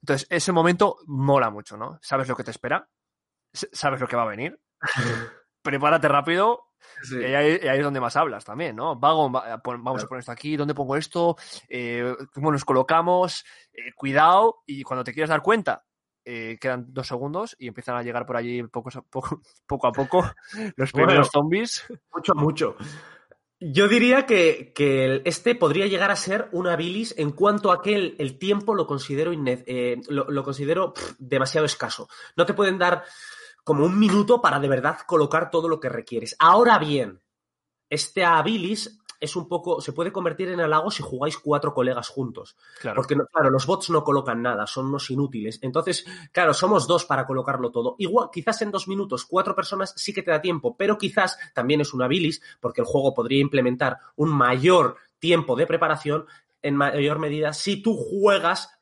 [0.00, 1.98] Entonces, ese momento mola mucho, ¿no?
[2.02, 2.88] Sabes lo que te espera,
[3.52, 4.60] sabes lo que va a venir,
[5.62, 6.69] prepárate rápido
[7.02, 7.18] Sí.
[7.20, 8.96] y ahí, y ahí es donde más hablas también, ¿no?
[8.96, 9.30] Vago,
[9.62, 11.36] pon- vamos a poner esto aquí, ¿dónde pongo esto?
[11.68, 13.44] Eh, ¿Cómo nos colocamos?
[13.72, 15.84] Eh, cuidado, y cuando te quieras dar cuenta,
[16.24, 19.92] eh, quedan dos segundos y empiezan a llegar por allí poco, a poco, poco a
[19.92, 20.22] poco
[20.76, 21.06] los Bueno.
[21.06, 21.84] primeros zombies.
[22.14, 22.76] Mucho, mucho.
[23.62, 27.94] Yo diría que, que este podría llegar a ser una bilis en cuanto a que
[27.94, 32.08] el, el tiempo lo considero, inne- eh, lo, lo considero pff, demasiado escaso.
[32.36, 33.04] No te pueden dar
[33.70, 36.34] como un minuto para de verdad colocar todo lo que requieres.
[36.40, 37.20] Ahora bien,
[37.88, 42.56] este habilis es un poco, se puede convertir en halago si jugáis cuatro colegas juntos.
[42.80, 42.96] Claro.
[42.96, 45.60] Porque, no- claro, los bots no colocan nada, son unos inútiles.
[45.62, 47.94] Entonces, claro, somos dos para colocarlo todo.
[47.98, 51.80] Igual, quizás en dos minutos, cuatro personas sí que te da tiempo, pero quizás también
[51.80, 56.26] es una bilis, porque el juego podría implementar un mayor tiempo de preparación
[56.60, 58.80] en mayor medida si tú juegas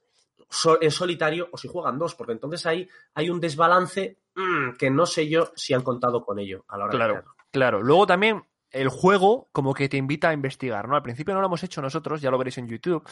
[0.80, 5.04] en solitario o si juegan dos, porque entonces ahí hay un desbalance mm, que no
[5.06, 7.34] sé yo si han contado con ello a la hora de Claro, crearlo.
[7.50, 7.82] claro.
[7.82, 10.96] Luego también el juego como que te invita a investigar, ¿no?
[10.96, 13.02] Al principio no lo hemos hecho nosotros, ya lo veréis en YouTube,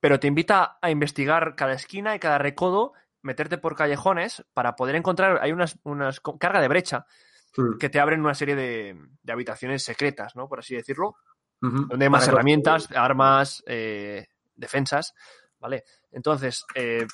[0.00, 4.96] pero te invita a investigar cada esquina y cada recodo meterte por callejones para poder
[4.96, 5.38] encontrar.
[5.42, 7.06] Hay unas, unas carga de brecha
[7.54, 7.76] Mm.
[7.76, 10.48] que te abren una serie de, de habitaciones secretas, ¿no?
[10.48, 11.16] Por así decirlo.
[11.60, 15.12] Donde hay más Para herramientas, armas, eh, defensas,
[15.60, 15.84] ¿vale?
[16.10, 17.06] Entonces, eh,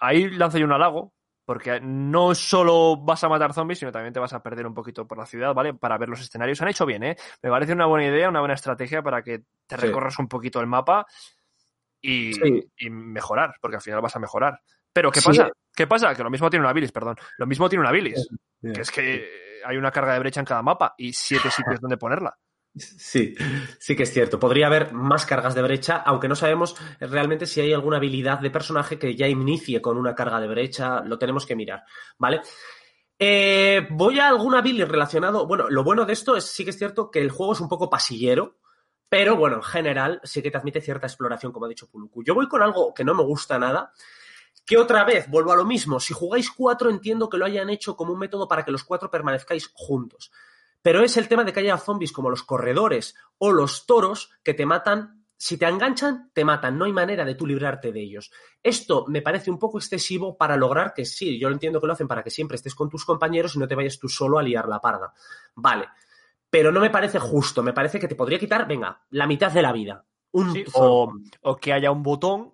[0.00, 1.13] ahí lanzo yo un halago,
[1.44, 5.06] porque no solo vas a matar zombies, sino también te vas a perder un poquito
[5.06, 5.74] por la ciudad, ¿vale?
[5.74, 6.60] Para ver los escenarios.
[6.62, 7.16] Han hecho bien, ¿eh?
[7.42, 9.82] Me parece una buena idea, una buena estrategia para que te Sí.
[9.82, 11.06] recorras un poquito el mapa
[12.00, 12.70] y, Sí.
[12.78, 14.60] y mejorar, porque al final vas a mejorar.
[14.92, 15.26] Pero, ¿qué Sí.
[15.28, 15.50] pasa?
[15.74, 16.14] ¿Qué pasa?
[16.14, 17.16] Que lo mismo tiene una bilis, perdón.
[17.38, 18.28] Lo mismo tiene una bilis,
[18.62, 21.96] que es que hay una carga de brecha en cada mapa y siete sitios donde
[21.96, 22.36] ponerla.
[22.76, 23.36] Sí,
[23.78, 24.40] sí que es cierto.
[24.40, 28.50] Podría haber más cargas de brecha, aunque no sabemos realmente si hay alguna habilidad de
[28.50, 31.00] personaje que ya inicie con una carga de brecha.
[31.02, 31.84] Lo tenemos que mirar,
[32.18, 32.40] ¿vale?
[33.16, 35.46] Eh, voy a alguna build relacionado.
[35.46, 37.68] Bueno, lo bueno de esto es sí que es cierto que el juego es un
[37.68, 38.58] poco pasillero,
[39.08, 42.24] pero bueno, en general sí que te admite cierta exploración, como ha dicho Puluku.
[42.24, 43.92] Yo voy con algo que no me gusta nada.
[44.66, 46.00] Que otra vez, vuelvo a lo mismo.
[46.00, 49.10] Si jugáis cuatro, entiendo que lo hayan hecho como un método para que los cuatro
[49.10, 50.32] permanezcáis juntos.
[50.84, 54.52] Pero es el tema de que haya zombies como los corredores o los toros que
[54.52, 55.24] te matan.
[55.38, 56.76] Si te enganchan, te matan.
[56.76, 58.30] No hay manera de tú librarte de ellos.
[58.62, 62.06] Esto me parece un poco excesivo para lograr que sí, yo entiendo que lo hacen
[62.06, 64.68] para que siempre estés con tus compañeros y no te vayas tú solo a liar
[64.68, 65.14] la parda.
[65.54, 65.88] Vale.
[66.50, 67.62] Pero no me parece justo.
[67.62, 70.04] Me parece que te podría quitar, venga, la mitad de la vida.
[70.32, 71.30] Un Sí, zombie.
[71.40, 72.53] o, o que haya un botón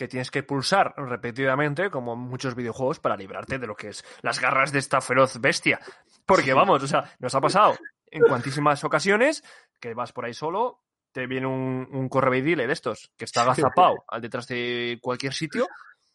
[0.00, 4.40] que tienes que pulsar repetidamente, como muchos videojuegos, para librarte de lo que es las
[4.40, 5.78] garras de esta feroz bestia.
[6.24, 9.44] Porque vamos, o sea, nos ha pasado en cuantísimas ocasiones
[9.78, 10.80] que vas por ahí solo,
[11.12, 15.68] te viene un, un correveidile de estos que está agazapado al detrás de cualquier sitio,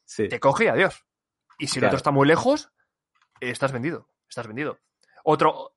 [0.04, 0.28] Sí.
[0.30, 1.06] te coge y adiós.
[1.60, 2.72] Y si el otro está muy lejos,
[3.40, 4.10] estás vendido.
[4.28, 4.80] Estás vendido.
[5.24, 5.76] Otro,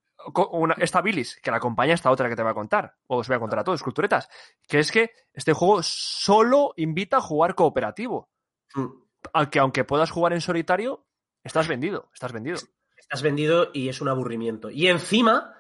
[0.52, 3.28] una, esta bilis que la acompaña esta otra que te voy a contar, o os
[3.28, 4.28] voy a contar a todos, culturetas,
[4.66, 8.30] que es que este juego solo invita a jugar cooperativo.
[8.74, 8.86] Mm.
[9.32, 11.06] Al que aunque puedas jugar en solitario,
[11.42, 12.58] estás vendido, estás vendido.
[12.96, 14.70] Estás vendido y es un aburrimiento.
[14.70, 15.54] Y encima,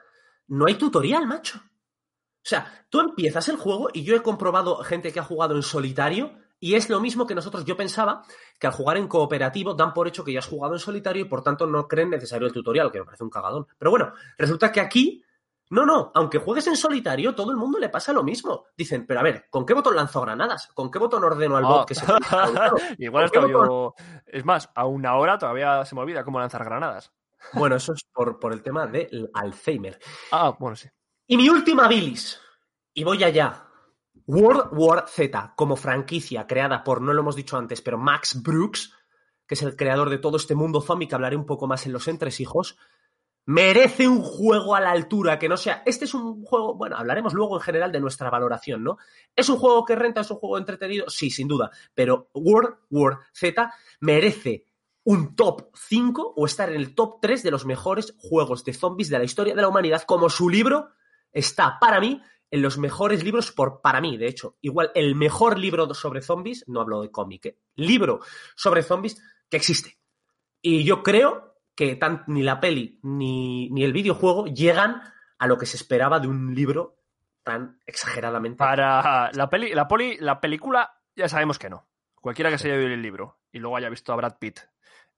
[0.46, 1.58] no hay tutorial, macho.
[1.58, 5.62] O sea, tú empiezas el juego y yo he comprobado gente que ha jugado en
[5.62, 7.64] solitario y es lo mismo que nosotros.
[7.64, 8.22] Yo pensaba
[8.58, 11.28] que al jugar en cooperativo dan por hecho que ya has jugado en solitario y
[11.28, 13.66] por tanto no creen necesario el tutorial, que me parece un cagadón.
[13.78, 15.22] Pero bueno, resulta que aquí,
[15.70, 18.64] no, no, aunque juegues en solitario, todo el mundo le pasa lo mismo.
[18.76, 20.68] Dicen, pero a ver, ¿con qué botón lanzo granadas?
[20.74, 21.68] ¿Con qué botón ordeno al Ah.
[21.68, 22.04] bot que se
[22.98, 23.94] Igual ¿Con qué estaba yo.
[24.26, 27.12] Es más, a una hora todavía se me olvida cómo lanzar granadas.
[27.52, 29.98] Bueno, eso es por, por el tema del Alzheimer.
[30.32, 30.88] Ah, bueno, sí.
[31.28, 32.40] Y mi última bilis,
[32.94, 33.67] y voy allá.
[34.28, 38.94] World War Z, como franquicia creada por, no lo hemos dicho antes, pero Max Brooks,
[39.46, 41.94] que es el creador de todo este mundo zombie que hablaré un poco más en
[41.94, 42.76] los entresijos,
[43.46, 45.82] merece un juego a la altura, que no sea.
[45.86, 48.98] Este es un juego, bueno, hablaremos luego en general de nuestra valoración, ¿no?
[49.34, 50.20] ¿Es un juego que renta?
[50.20, 51.08] ¿Es un juego entretenido?
[51.08, 51.70] Sí, sin duda.
[51.94, 54.66] Pero World War Z merece
[55.04, 59.08] un top 5 o estar en el top 3 de los mejores juegos de zombies
[59.08, 60.90] de la historia de la humanidad, como su libro
[61.32, 65.58] está para mí en los mejores libros por para mí, de hecho, igual el mejor
[65.58, 67.58] libro sobre zombies, no hablo de cómic, ¿eh?
[67.76, 68.20] libro
[68.56, 69.98] sobre zombies que existe.
[70.60, 75.02] Y yo creo que tan, ni la peli ni, ni el videojuego llegan
[75.38, 76.96] a lo que se esperaba de un libro
[77.44, 78.58] tan exageradamente.
[78.58, 81.88] Para la peli, la poli, la película, ya sabemos que no.
[82.16, 84.60] Cualquiera que se haya leído el libro y luego haya visto a Brad Pitt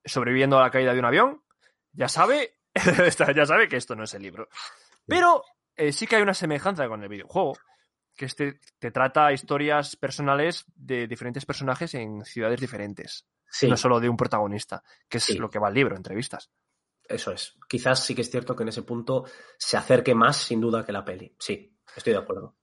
[0.04, 1.42] sobreviviendo a la caída de un avión,
[1.92, 2.58] ya sabe,
[3.34, 4.48] ya sabe que esto no es el libro.
[5.06, 5.42] Pero
[5.80, 7.56] eh, sí que hay una semejanza con el videojuego,
[8.16, 13.98] que este te trata historias personales de diferentes personajes en ciudades diferentes, Sí, no solo
[13.98, 15.38] de un protagonista, que es Sí.
[15.38, 16.50] lo que va al libro, entrevistas.
[17.08, 17.56] eso es.
[17.68, 19.24] Quizás sí que es cierto que en ese punto
[19.58, 21.34] se acerque más, sin duda, que la peli.
[21.40, 22.56] Sí, estoy de acuerdo.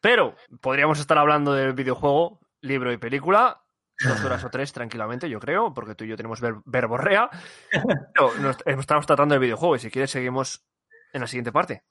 [0.00, 3.60] Pero podríamos estar hablando del videojuego, libro y película,
[4.06, 7.28] dos horas o tres tranquilamente, yo creo, porque tú y yo tenemos ver- verborrea.
[8.14, 10.64] Pero nos- estamos tratando del videojuego y si quieres seguimos
[11.12, 11.82] en la siguiente parte.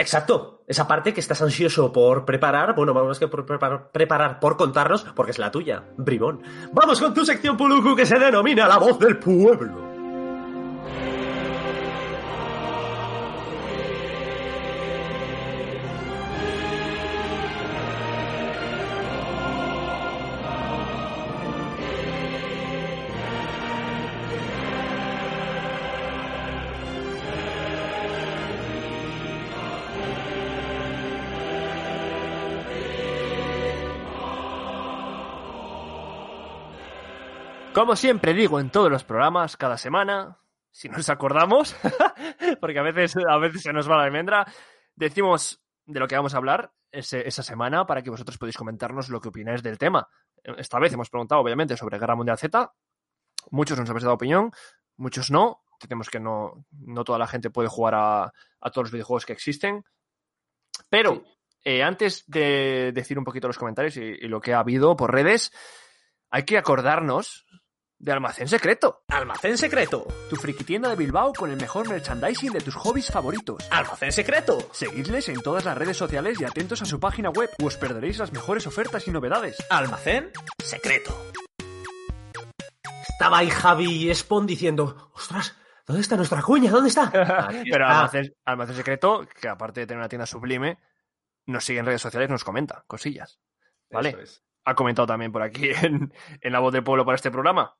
[0.00, 4.56] Exacto, esa parte que estás ansioso por preparar, bueno, vamos que por preparar, preparar por
[4.56, 6.40] contarnos, porque es la tuya, bribón.
[6.72, 9.87] Vamos con tu sección Puluku que se denomina La Voz del Pueblo.
[37.78, 40.36] Como siempre digo en todos los programas, cada semana,
[40.72, 41.76] si nos acordamos,
[42.60, 44.44] porque a veces, a veces se nos va la almendra,
[44.96, 49.10] decimos de lo que vamos a hablar ese- esa semana para que vosotros podáis comentarnos
[49.10, 50.08] lo que opináis del tema.
[50.42, 52.74] Esta vez hemos preguntado, obviamente, sobre Guerra Mundial Z,
[53.52, 54.50] Muchos nos habéis dado opinión,
[54.96, 55.62] muchos no.
[55.78, 59.34] Tenemos que no, no toda la gente puede jugar a, a todos los videojuegos que
[59.34, 59.84] existen.
[60.88, 61.22] Pero
[61.62, 65.14] eh, antes de decir un poquito los comentarios y, y lo que ha habido por
[65.14, 65.52] redes,
[66.28, 67.46] hay que acordarnos
[68.00, 70.06] de Almacén Secreto, Almacén secreto.
[70.30, 73.66] tu friki tienda de Bilbao con el mejor merchandising de tus hobbies favoritos.
[73.70, 74.58] Almacén secreto.
[74.72, 78.18] Seguidles en todas las redes sociales y atentos a su página web, o os perderéis
[78.18, 79.56] las mejores ofertas y novedades.
[79.68, 80.30] Almacén
[80.64, 81.12] secreto.
[83.08, 86.70] Estaba ahí Javi Spawn diciendo, ostras, ¿dónde está nuestra cuña?
[86.70, 87.10] ¿Dónde está?
[87.48, 87.86] Aquí Pero.
[87.86, 90.78] Almacén, Almacén Secreto, que aparte de tener una tienda sublime,
[91.46, 93.40] nos sigue en redes sociales, nos comenta cosillas.
[93.90, 94.10] ¿Vale?
[94.10, 94.42] Eso es.
[94.64, 97.76] Ha comentado también por aquí en, en La Voz del Pueblo para este programa.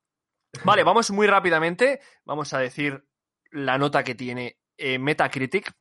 [0.65, 2.01] Vale, vamos muy rápidamente.
[2.25, 3.05] Vamos a decir
[3.51, 5.73] la nota que tiene eh, Metacritic.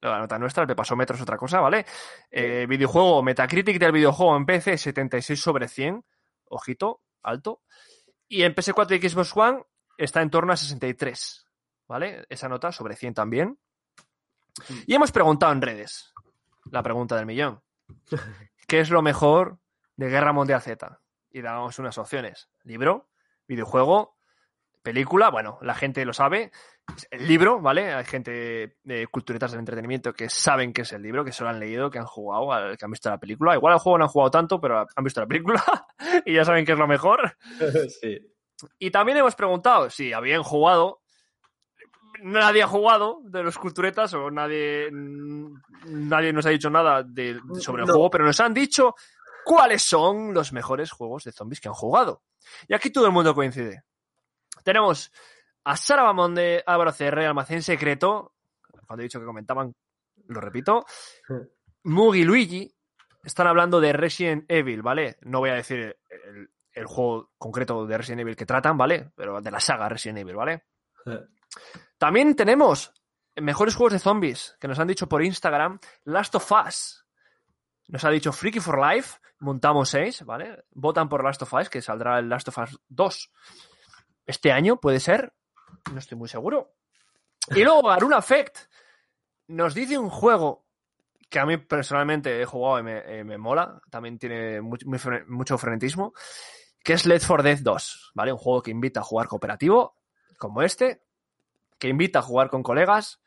[0.00, 1.86] La nota nuestra, el de pasómetro es otra cosa, ¿vale?
[2.30, 6.04] Eh, videojuego, Metacritic del videojuego en PC, 76 sobre 100.
[6.46, 7.62] Ojito, alto.
[8.28, 9.62] Y en PS4 y Xbox One
[9.96, 11.46] está en torno a 63.
[11.86, 12.24] ¿Vale?
[12.28, 13.58] Esa nota sobre 100 también.
[14.86, 16.12] Y hemos preguntado en redes.
[16.70, 17.62] La pregunta del millón.
[18.66, 19.58] ¿Qué es lo mejor
[19.96, 21.00] de Guerra Mundial Z?
[21.30, 22.48] Y damos unas opciones.
[22.64, 23.11] Libro,
[23.52, 24.16] videojuego,
[24.82, 25.30] película.
[25.30, 26.50] Bueno, la gente lo sabe.
[27.10, 27.92] El libro, ¿vale?
[27.94, 31.48] Hay gente de culturetas del entretenimiento que saben que es el libro, que se lo
[31.50, 33.54] han leído, que han jugado, que han visto la película.
[33.54, 35.62] Igual al juego no han jugado tanto, pero han visto la película
[36.26, 37.36] y ya saben que es lo mejor.
[38.00, 38.18] sí.
[38.78, 41.00] Y también hemos preguntado si habían jugado.
[42.22, 47.82] Nadie ha jugado de los culturetas o nadie, nadie nos ha dicho nada de- sobre
[47.82, 47.94] el No.
[47.94, 48.94] juego, pero nos han dicho
[49.44, 52.22] cuáles son los mejores juegos de zombies que han jugado.
[52.68, 53.84] Y aquí todo el mundo coincide.
[54.64, 55.12] Tenemos
[55.64, 58.34] a Sara Bamón de Álvaro CR, Almacén Secreto.
[58.86, 59.74] Cuando he dicho que comentaban,
[60.28, 60.84] lo repito.
[61.84, 62.74] Mugi Luigi.
[63.24, 65.16] Están hablando de Resident Evil, ¿vale?
[65.20, 69.12] No voy a decir el, el juego concreto de Resident Evil que tratan, ¿vale?
[69.14, 70.64] Pero de la saga Resident Evil, ¿vale?
[71.98, 72.92] También tenemos
[73.36, 75.78] mejores juegos de zombies que nos han dicho por Instagram.
[76.04, 77.01] Last of Us.
[77.92, 79.18] Nos ha dicho Freaky for Life.
[79.40, 80.64] Montamos 6, ¿vale?
[80.70, 83.32] Votan por Last of Us, que saldrá el Last of Us 2
[84.24, 85.34] este año, puede ser.
[85.92, 86.72] No estoy muy seguro.
[87.50, 88.56] Y luego Garuna Effect
[89.48, 90.64] nos dice un juego
[91.28, 93.78] que a mí personalmente he jugado y me, me mola.
[93.90, 96.14] También tiene mucho frenetismo.
[96.82, 98.32] Que es Left 4 Dead 2, ¿vale?
[98.32, 99.98] Un juego que invita a jugar cooperativo,
[100.38, 101.02] como este,
[101.78, 103.20] que invita a jugar con colegas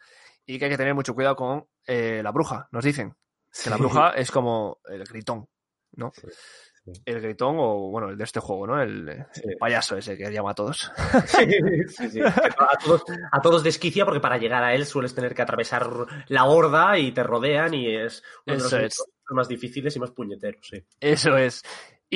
[0.44, 3.16] y que hay que tener mucho cuidado con eh, la bruja, nos dicen.
[3.64, 5.48] Que la bruja es como el gritón,
[5.94, 6.12] ¿no?
[6.16, 8.82] Sí, El gritón o, bueno, el de este juego, ¿no?
[8.82, 9.42] El Sí.
[9.60, 10.92] payaso ese que llama a todos.
[11.28, 11.48] Sí,
[11.88, 12.20] sí, sí.
[12.22, 15.90] A todos, a todos desquicia porque para llegar a él sueles tener que atravesar
[16.28, 19.04] la horda y te rodean y es uno de los es.
[19.32, 20.86] más difíciles y más puñeteros, sí.
[21.00, 21.64] Eso es.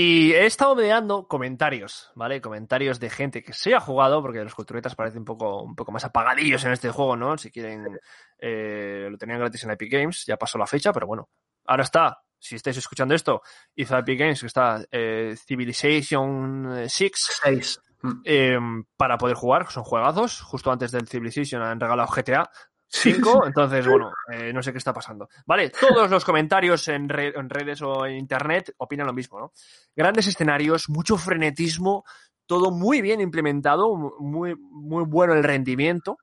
[0.02, 2.40] Y he estado mirando comentarios, ¿vale?
[2.40, 5.92] Comentarios de gente que se ha jugado, porque los culturetas parecen un poco, un poco
[5.92, 7.38] más apagadillos en este juego, ¿no?
[7.38, 8.00] Si quieren,
[8.38, 11.28] eh, lo tenían gratis en Epic Games, ya pasó la fecha, pero bueno.
[11.66, 13.42] Ahora está, si estáis escuchando esto,
[13.76, 17.12] hizo Epic Games, que está eh, Civilization 6,
[17.44, 17.82] Seis.
[18.24, 18.58] eh,
[18.96, 20.40] para poder jugar, son juegazos.
[20.40, 22.50] Justo antes del Civilization han regalado GTA
[22.92, 25.30] 5, entonces, bueno, eh, no sé qué está pasando.
[25.46, 29.54] Vale, todos los comentarios en, re- en redes o en internet opinan lo mismo, ¿no?
[29.96, 32.04] Grandes escenarios, mucho frenetismo,
[32.48, 36.18] todo muy bien implementado, muy, muy bueno el rendimiento.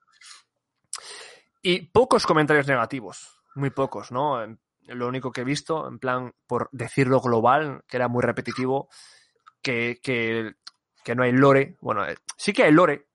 [1.63, 4.39] Y pocos comentarios negativos, muy pocos, ¿no?
[4.89, 8.89] Lo único que he visto, en plan, por decirlo global, que era muy repetitivo,
[9.63, 10.55] que, que,
[11.05, 11.77] que no hay lore.
[11.81, 13.07] Bueno, eh, sí que hay lore,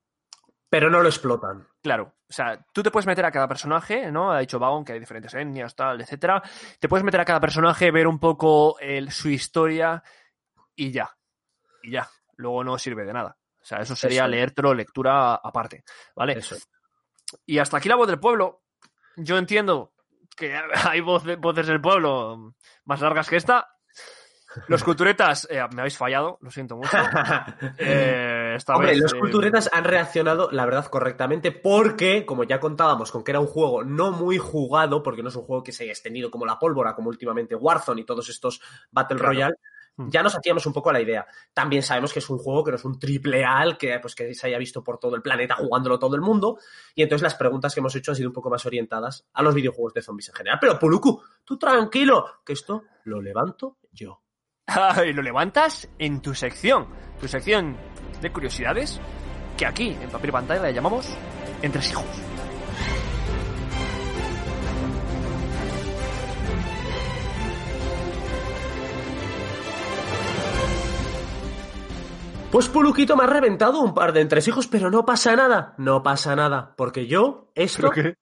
[0.70, 1.68] Pero no lo explotan.
[1.82, 4.32] Claro, o sea, tú te puedes meter a cada personaje, ¿no?
[4.32, 6.42] Ha dicho Vagon que hay diferentes etnias, tal, etcétera.
[6.80, 10.04] Te puedes meter a cada personaje, ver un poco el- su historia
[10.76, 11.10] y ya.
[11.82, 12.08] Y ya.
[12.36, 13.36] Luego no sirve de nada.
[13.60, 14.28] O sea, eso sería Eso.
[14.30, 15.84] leértelo lectura aparte,
[16.16, 16.34] ¿vale?
[16.34, 16.56] Eso.
[17.46, 18.62] Y hasta aquí la voz del pueblo.
[19.18, 19.94] Yo entiendo
[20.38, 20.56] que
[20.94, 22.54] hay voz- voces del pueblo
[22.86, 23.68] más largas que esta.
[24.68, 26.90] Los culturetas, eh, me habéis fallado, lo siento mucho.
[27.78, 32.60] Eh, esta Hombre, vez, los eh, culturetas han reaccionado, la verdad, correctamente, porque, como ya
[32.60, 35.72] contábamos, con que era un juego no muy jugado, porque no es un juego que
[35.72, 39.34] se haya extendido como la pólvora, como últimamente Warzone y todos estos Battle Claro.
[39.34, 39.56] Royale,
[39.98, 40.10] Mm.
[40.10, 41.26] ya nos hacíamos un poco a la idea.
[41.54, 44.16] También sabemos que es un juego que no es un triple A, al que, pues,
[44.16, 46.58] que se haya visto por todo el planeta jugándolo todo el mundo,
[46.96, 49.54] y entonces las preguntas que hemos hecho han sido un poco más orientadas a los
[49.54, 50.58] videojuegos de zombies en general.
[50.62, 54.22] Pero, Puluku, tú tranquilo, que esto lo levanto yo.
[55.08, 56.88] y lo levantas en tu sección,
[57.20, 57.78] tu sección
[58.22, 59.00] de curiosidades,
[59.58, 61.18] que aquí en papel y pantalla la llamamos
[61.62, 62.06] Entresijos.
[72.52, 75.74] Pues Puluquito me ha reventado un par de entresijos, pero no pasa nada.
[75.78, 78.18] No pasa nada, porque yo esto ¿Pero qué?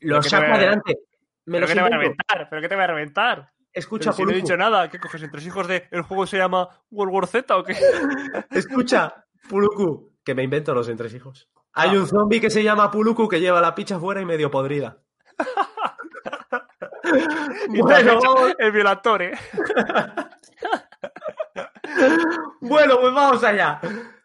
[0.00, 1.00] lo saco adelante.
[1.44, 2.48] Me ¿Pero qué te voy a reventar?
[2.48, 3.52] ¿Pero qué te voy a reventar?
[3.76, 4.88] Escucha, Pero si no he dicho nada.
[4.88, 5.22] ¿Qué coges?
[5.22, 7.74] ¿Entre hijos de el juego se llama World War Z o qué?
[8.50, 11.50] Escucha, Puluku, que me invento los entresijos.
[11.74, 12.00] Hay Ah.
[12.00, 14.98] un zombie que se llama Puluku que lleva la picha fuera y medio podrida.
[17.68, 18.18] Y bueno,
[18.58, 19.32] el violador, ¿eh?
[22.60, 23.80] bueno, pues vamos allá.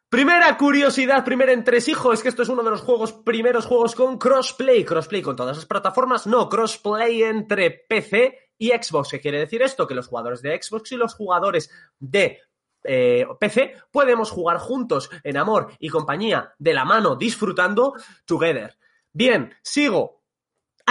[0.09, 4.17] Primera curiosidad, primer entresijo, es que esto es uno de los juegos, primeros juegos con
[4.17, 4.83] crossplay.
[4.83, 9.09] Crossplay con todas las plataformas, no, crossplay entre PC y Xbox.
[9.09, 9.87] ¿Qué quiere decir esto?
[9.87, 12.39] Que los jugadores de Xbox y los jugadores de
[12.83, 17.95] eh, PC podemos jugar juntos en amor y compañía, de la mano, disfrutando
[18.25, 18.77] together.
[19.11, 20.20] Bien, sigo.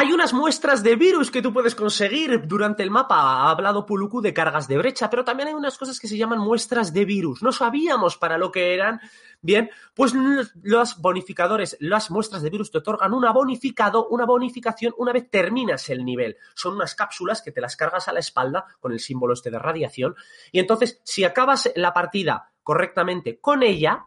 [0.01, 3.17] Hay unas muestras de virus que tú puedes conseguir durante el mapa.
[3.17, 6.39] Ha hablado Puluku de cargas de brecha, pero también hay unas cosas que se llaman
[6.39, 7.43] muestras de virus.
[7.43, 8.99] No sabíamos para lo que eran.
[9.43, 10.15] Bien, pues
[10.63, 15.91] los bonificadores, las muestras de virus te otorgan una bonificado, una bonificación una vez terminas
[15.91, 16.39] el nivel.
[16.55, 19.59] Son unas cápsulas que te las cargas a la espalda con el símbolo este de
[19.59, 20.17] radiación.
[20.51, 24.07] Y entonces, si acabas la partida correctamente con ella,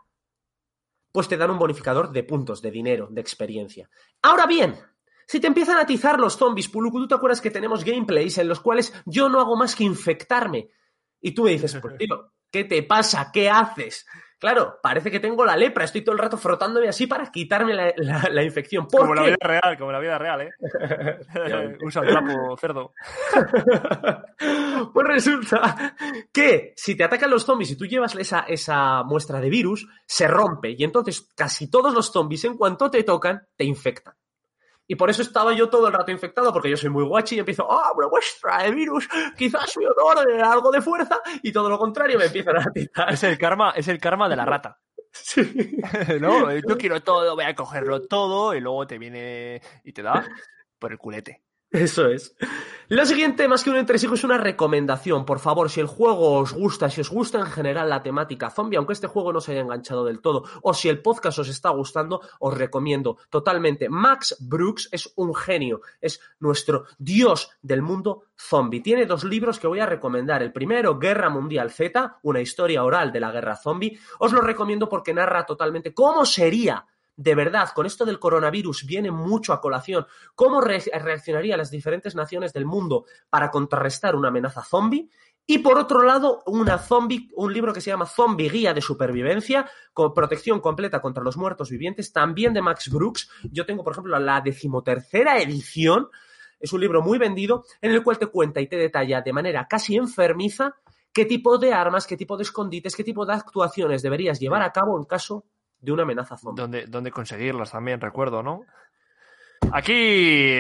[1.12, 3.88] pues te dan un bonificador de puntos, de dinero, de experiencia.
[4.24, 4.76] Ahora bien,
[5.28, 8.48] si te empiezan a atizar los zombies, Puluku, tú te acuerdas que tenemos gameplays en
[8.48, 10.70] los cuales yo no hago más que infectarme.
[11.22, 13.30] Y tú me dices, pues tío, ¿qué te pasa?
[13.32, 14.06] ¿Qué haces?
[14.38, 17.94] Claro, parece que tengo la lepra, estoy todo el rato frotándome así para quitarme la,
[17.96, 18.88] la- la infección.
[18.90, 20.50] ¿Por Como la vida real, como la vida real, ¿eh?
[21.82, 22.92] Usa el trapo, cerdo.
[24.94, 25.96] pues resulta
[26.32, 30.28] que si te atacan los zombies y tú llevas esa, esa muestra de virus, se
[30.28, 30.76] rompe.
[30.78, 34.14] Y entonces casi todos los zombies, en cuanto te tocan, te infectan.
[34.88, 37.40] Y por eso estaba yo todo el rato infectado, porque yo soy muy guachi y
[37.40, 39.08] empiezo, ah, una muestra de virus,
[39.38, 43.14] quizás mi odor de algo de fuerza, y todo lo contrario me empiezan a atitar.
[43.14, 44.80] Es el karma, es el karma de la rata.
[45.16, 45.44] Sí.
[46.20, 46.52] ¿No?
[46.52, 50.28] Yo quiero todo, voy a cogerlo todo y luego te viene y te da
[50.80, 51.43] por el culete.
[51.74, 52.36] Eso es.
[52.88, 55.26] Lo siguiente, más que un entresijo, es una recomendación.
[55.26, 58.78] Por favor, si el juego os gusta, si os gusta en general la temática zombie,
[58.78, 61.72] aunque este juego no se haya enganchado del todo, o si el podcast os está
[61.72, 63.90] gustando, os recomiendo totalmente.
[63.90, 68.82] Max Brooks es un genio, es nuestro dios del mundo zombie.
[68.82, 70.44] Tiene dos libros que voy a recomendar.
[70.44, 73.98] El primero, Guerra Mundial Z, una historia oral de la guerra zombie.
[74.20, 76.86] Os lo recomiendo porque narra totalmente cómo sería
[77.16, 80.06] de verdad, con esto del coronavirus viene mucho a colación
[80.36, 85.10] cómo re- reaccionarían las diferentes naciones del mundo para contrarrestar una amenaza zombie.
[85.46, 86.82] Y por otro lado, una
[87.36, 91.70] un libro que se llama Zombie Guía de Supervivencia, con protección completa contra los muertos
[91.70, 93.30] vivientes, también de Max Brooks.
[93.52, 96.08] Yo tengo, por ejemplo, la decimotercera edición.
[96.62, 99.68] Es un libro muy vendido en el cual te cuenta y te detalla de manera
[99.70, 100.76] casi enfermiza
[101.12, 104.72] qué tipo de armas, qué tipo de escondites, qué tipo de actuaciones deberías llevar a
[104.72, 105.46] cabo en caso
[105.84, 106.62] de una amenaza zombie.
[106.62, 108.62] Donde, donde conseguirlas también, recuerdo, ¿no?
[109.72, 109.94] Aquí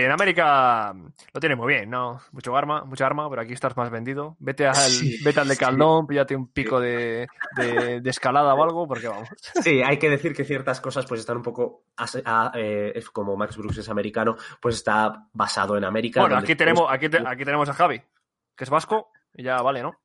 [0.02, 0.94] en América
[1.34, 2.22] lo tiene muy bien, ¿no?
[2.32, 4.38] Mucho arma, mucha arma, pero aquí estás más vendido.
[4.40, 5.60] Vete al, Sí, vete al de sí.
[5.60, 9.28] Caldón, píllate un pico de, de- de escalada o algo, porque vamos.
[9.62, 13.36] Sí, hay que decir que ciertas cosas pues están un poco a- eh, es como
[13.36, 16.22] Max Brooks es americano, pues está basado en América.
[16.22, 18.02] Bueno, aquí tenemos, aquí, te- aquí tenemos a Javi,
[18.56, 19.96] que es vasco, y ya vale, ¿no?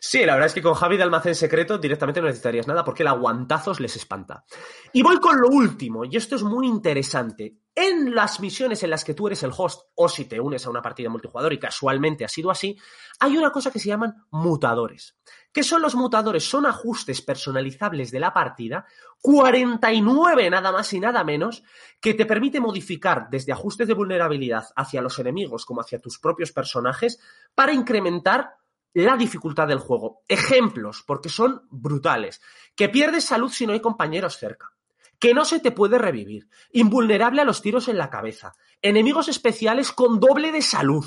[0.00, 3.02] Sí, la verdad es que con Javi de Almacén Secreto directamente no necesitarías nada porque
[3.02, 4.44] el aguantazos les espanta.
[4.92, 7.58] Y voy con lo último, y esto es muy interesante.
[7.74, 10.70] En las misiones en las que tú eres el host, o si te unes a
[10.70, 12.78] una partida multijugador y casualmente ha sido así,
[13.18, 15.16] hay una cosa que se llaman mutadores.
[15.52, 16.44] ¿Qué son los mutadores?
[16.44, 18.84] Son ajustes personalizables de la partida,
[19.22, 21.62] 49 nada más y nada menos,
[22.00, 26.52] que te permite modificar desde ajustes de vulnerabilidad hacia los enemigos como hacia tus propios
[26.52, 27.20] personajes
[27.54, 28.56] para incrementar
[28.94, 30.22] la dificultad del juego.
[30.28, 32.40] Ejemplos, porque son brutales.
[32.74, 34.72] Que pierdes salud si no hay compañeros cerca.
[35.18, 36.48] Que no se te puede revivir.
[36.72, 38.52] Invulnerable a los tiros en la cabeza.
[38.80, 41.04] Enemigos especiales con doble de salud.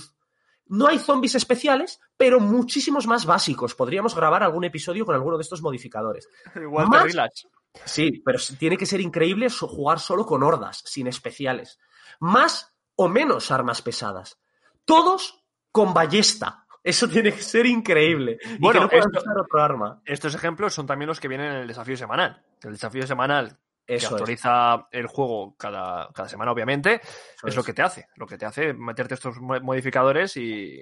[0.67, 3.75] No hay zombies especiales, pero muchísimos más básicos.
[3.75, 6.27] Podríamos grabar algún episodio con alguno de estos modificadores.
[6.55, 7.47] Walter Más- Relax.
[7.83, 11.77] Sí, pero tiene que ser increíble jugar solo con hordas, sin especiales.
[12.21, 14.39] Más o menos armas pesadas.
[14.85, 16.64] Todos con ballesta.
[16.85, 18.37] Eso tiene que ser increíble.
[18.43, 20.01] Y Bueno, que no puedan usar otro arma.
[20.05, 22.43] Estos ejemplos son también los que vienen en el desafío semanal.
[22.61, 23.57] El desafío semanal
[23.87, 24.05] que es.
[24.05, 28.07] actualiza el juego cada, cada semana, obviamente, Eso es lo que te hace.
[28.15, 30.81] Lo que te hace meterte estos mo- modificadores y,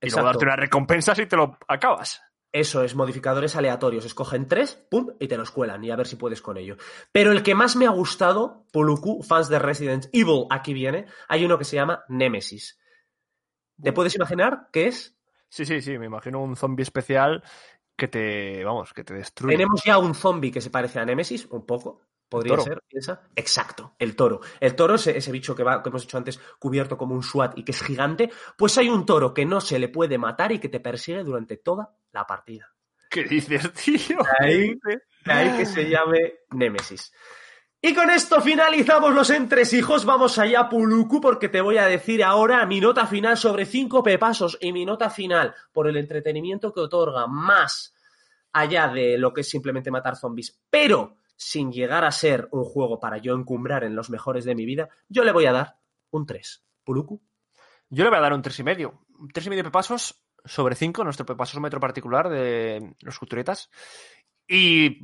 [0.00, 2.22] y luego darte una recompensa si te lo acabas.
[2.52, 4.04] Eso es, modificadores aleatorios.
[4.04, 6.76] Escogen tres, pum, y te los cuelan y a ver si puedes con ello.
[7.12, 11.44] Pero el que más me ha gustado, Puluku, fans de Resident Evil, aquí viene, hay
[11.44, 12.78] uno que se llama Nemesis.
[13.82, 15.16] ¿Te puedes imaginar qué es?
[15.50, 17.42] Sí, sí, sí, me imagino un zombie especial
[17.96, 19.56] que te, vamos, que te destruye.
[19.56, 22.00] Tenemos ya un zombie que se parece a Nemesis, un poco.
[22.30, 23.28] Podría ser, piensa.
[23.34, 24.40] Exacto, el toro.
[24.60, 27.58] El toro es ese bicho que, va, que hemos dicho antes, cubierto como un SWAT
[27.58, 28.30] y que es gigante.
[28.56, 31.56] Pues hay un toro que no se le puede matar y que te persigue durante
[31.56, 32.72] toda la partida.
[33.10, 34.18] ¿Qué dices, tío?
[34.38, 34.78] Ahí.
[35.24, 37.12] De ahí que se llame Némesis.
[37.82, 40.04] Y con esto finalizamos los entresijos.
[40.04, 44.58] Vamos allá, Puluku, porque te voy a decir ahora mi nota final sobre cinco pepasos
[44.60, 47.94] y mi nota final por el entretenimiento que otorga más
[48.52, 53.00] allá de lo que es simplemente matar zombies, pero sin llegar a ser un juego
[53.00, 55.78] para yo encumbrar en los mejores de mi vida, yo le voy a dar
[56.10, 56.62] un 3.
[56.84, 57.22] Puluku.
[57.88, 59.00] Yo le voy a dar un 3,5.
[59.20, 63.70] Un 3,5 pepasos sobre 5, nuestro pepasómetro particular de los culturetas.
[64.46, 65.00] Y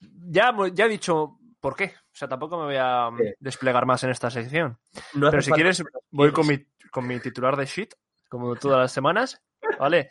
[0.00, 2.03] ya, ya he dicho por qué.
[2.14, 3.24] O sea, tampoco me voy a Sí.
[3.40, 4.78] desplegar más en esta sección.
[5.14, 6.72] No Pero si quieres, voy con expliques.
[6.84, 7.92] mi, con mi titular de shit,
[8.28, 9.42] como todas las semanas.
[9.80, 10.10] ¿Vale?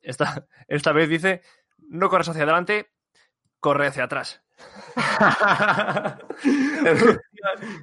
[0.00, 1.42] Esta, esta vez dice:
[1.88, 2.92] no corres hacia adelante,
[3.58, 4.42] corre hacia atrás.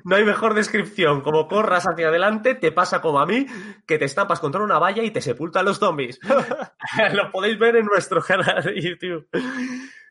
[0.03, 1.21] no hay mejor descripción.
[1.21, 3.45] Como corras hacia adelante, te pasa como a mí,
[3.85, 6.19] que te estampas contra una valla y te sepultan los zombies.
[7.13, 9.27] lo podéis ver en nuestro canal de YouTube.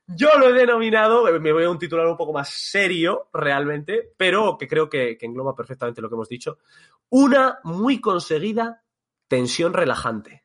[0.09, 4.57] Yo lo he denominado, me voy a un titular un poco más serio, realmente, pero
[4.57, 6.59] que creo que, que engloba perfectamente lo que hemos dicho.
[7.11, 8.83] Una muy conseguida
[9.29, 10.45] tensión relajante.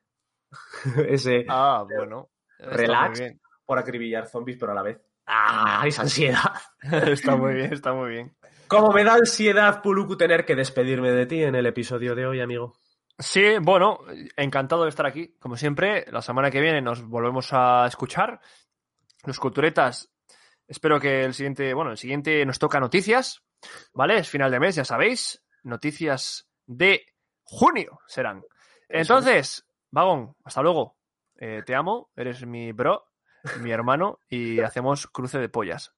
[1.07, 2.29] Ese Ah, bueno.
[2.59, 3.21] Relax.
[3.65, 4.99] por acribillar zombies, pero a la vez.
[5.25, 5.83] ¡Ah!
[5.85, 6.53] ¡Esa ansiedad!
[7.07, 8.35] Está muy bien, está muy bien.
[8.67, 12.41] Como me da ansiedad, Puluku, tener que despedirme de ti en el episodio de hoy,
[12.41, 12.73] amigo.
[13.19, 13.99] Sí, bueno,
[14.35, 15.35] encantado de estar aquí.
[15.39, 18.39] Como siempre, la semana que viene nos volvemos a escuchar.
[19.25, 20.11] Los culturetas,
[20.67, 23.41] espero que el siguiente, bueno, el siguiente nos toca noticias,
[23.93, 24.17] ¿vale?
[24.17, 25.43] Es final de mes, ya sabéis.
[25.63, 27.05] Noticias de
[27.43, 28.43] junio serán.
[28.89, 30.97] Entonces, Vagón, hasta luego.
[31.35, 33.07] Eh, te amo, eres mi bro,
[33.61, 35.93] mi hermano y hacemos cruce de pollas.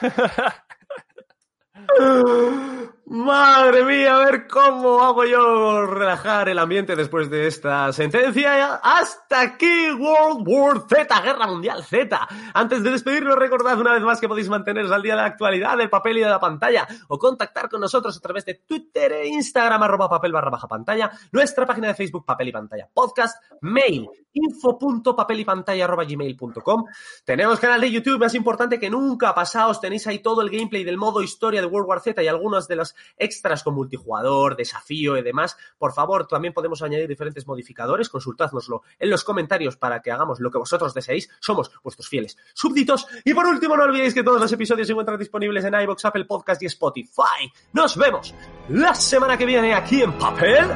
[3.06, 8.76] Madre mía, a ver cómo hago yo relajar el ambiente después de esta sentencia.
[8.76, 12.28] Hasta aquí World War Z, Guerra Mundial Z.
[12.54, 15.76] Antes de despedirnos, recordad una vez más que podéis manteneros al día de la actualidad
[15.76, 19.26] del papel y de la pantalla o contactar con nosotros a través de Twitter e
[19.28, 25.84] Instagram, arroba papel barra pantalla, nuestra página de Facebook, papel y pantalla podcast, mail, info.papelypantalla
[25.84, 26.84] arroba gmail.com.
[27.22, 30.96] Tenemos canal de YouTube, más importante que nunca, pasaos, tenéis ahí todo el gameplay del
[30.96, 35.22] modo historia de World War Z y algunas de las extras con multijugador, desafío y
[35.22, 35.56] demás.
[35.78, 40.50] Por favor, también podemos añadir diferentes modificadores, consultádnoslo en los comentarios para que hagamos lo
[40.50, 41.30] que vosotros deseéis.
[41.40, 43.06] Somos vuestros fieles súbditos.
[43.24, 46.24] Y por último, no olvidéis que todos los episodios se encuentran disponibles en iVoox, Apple
[46.24, 47.50] Podcast y Spotify.
[47.72, 48.34] Nos vemos
[48.68, 50.66] la semana que viene aquí en Papel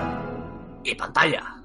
[0.84, 1.57] y Pantalla.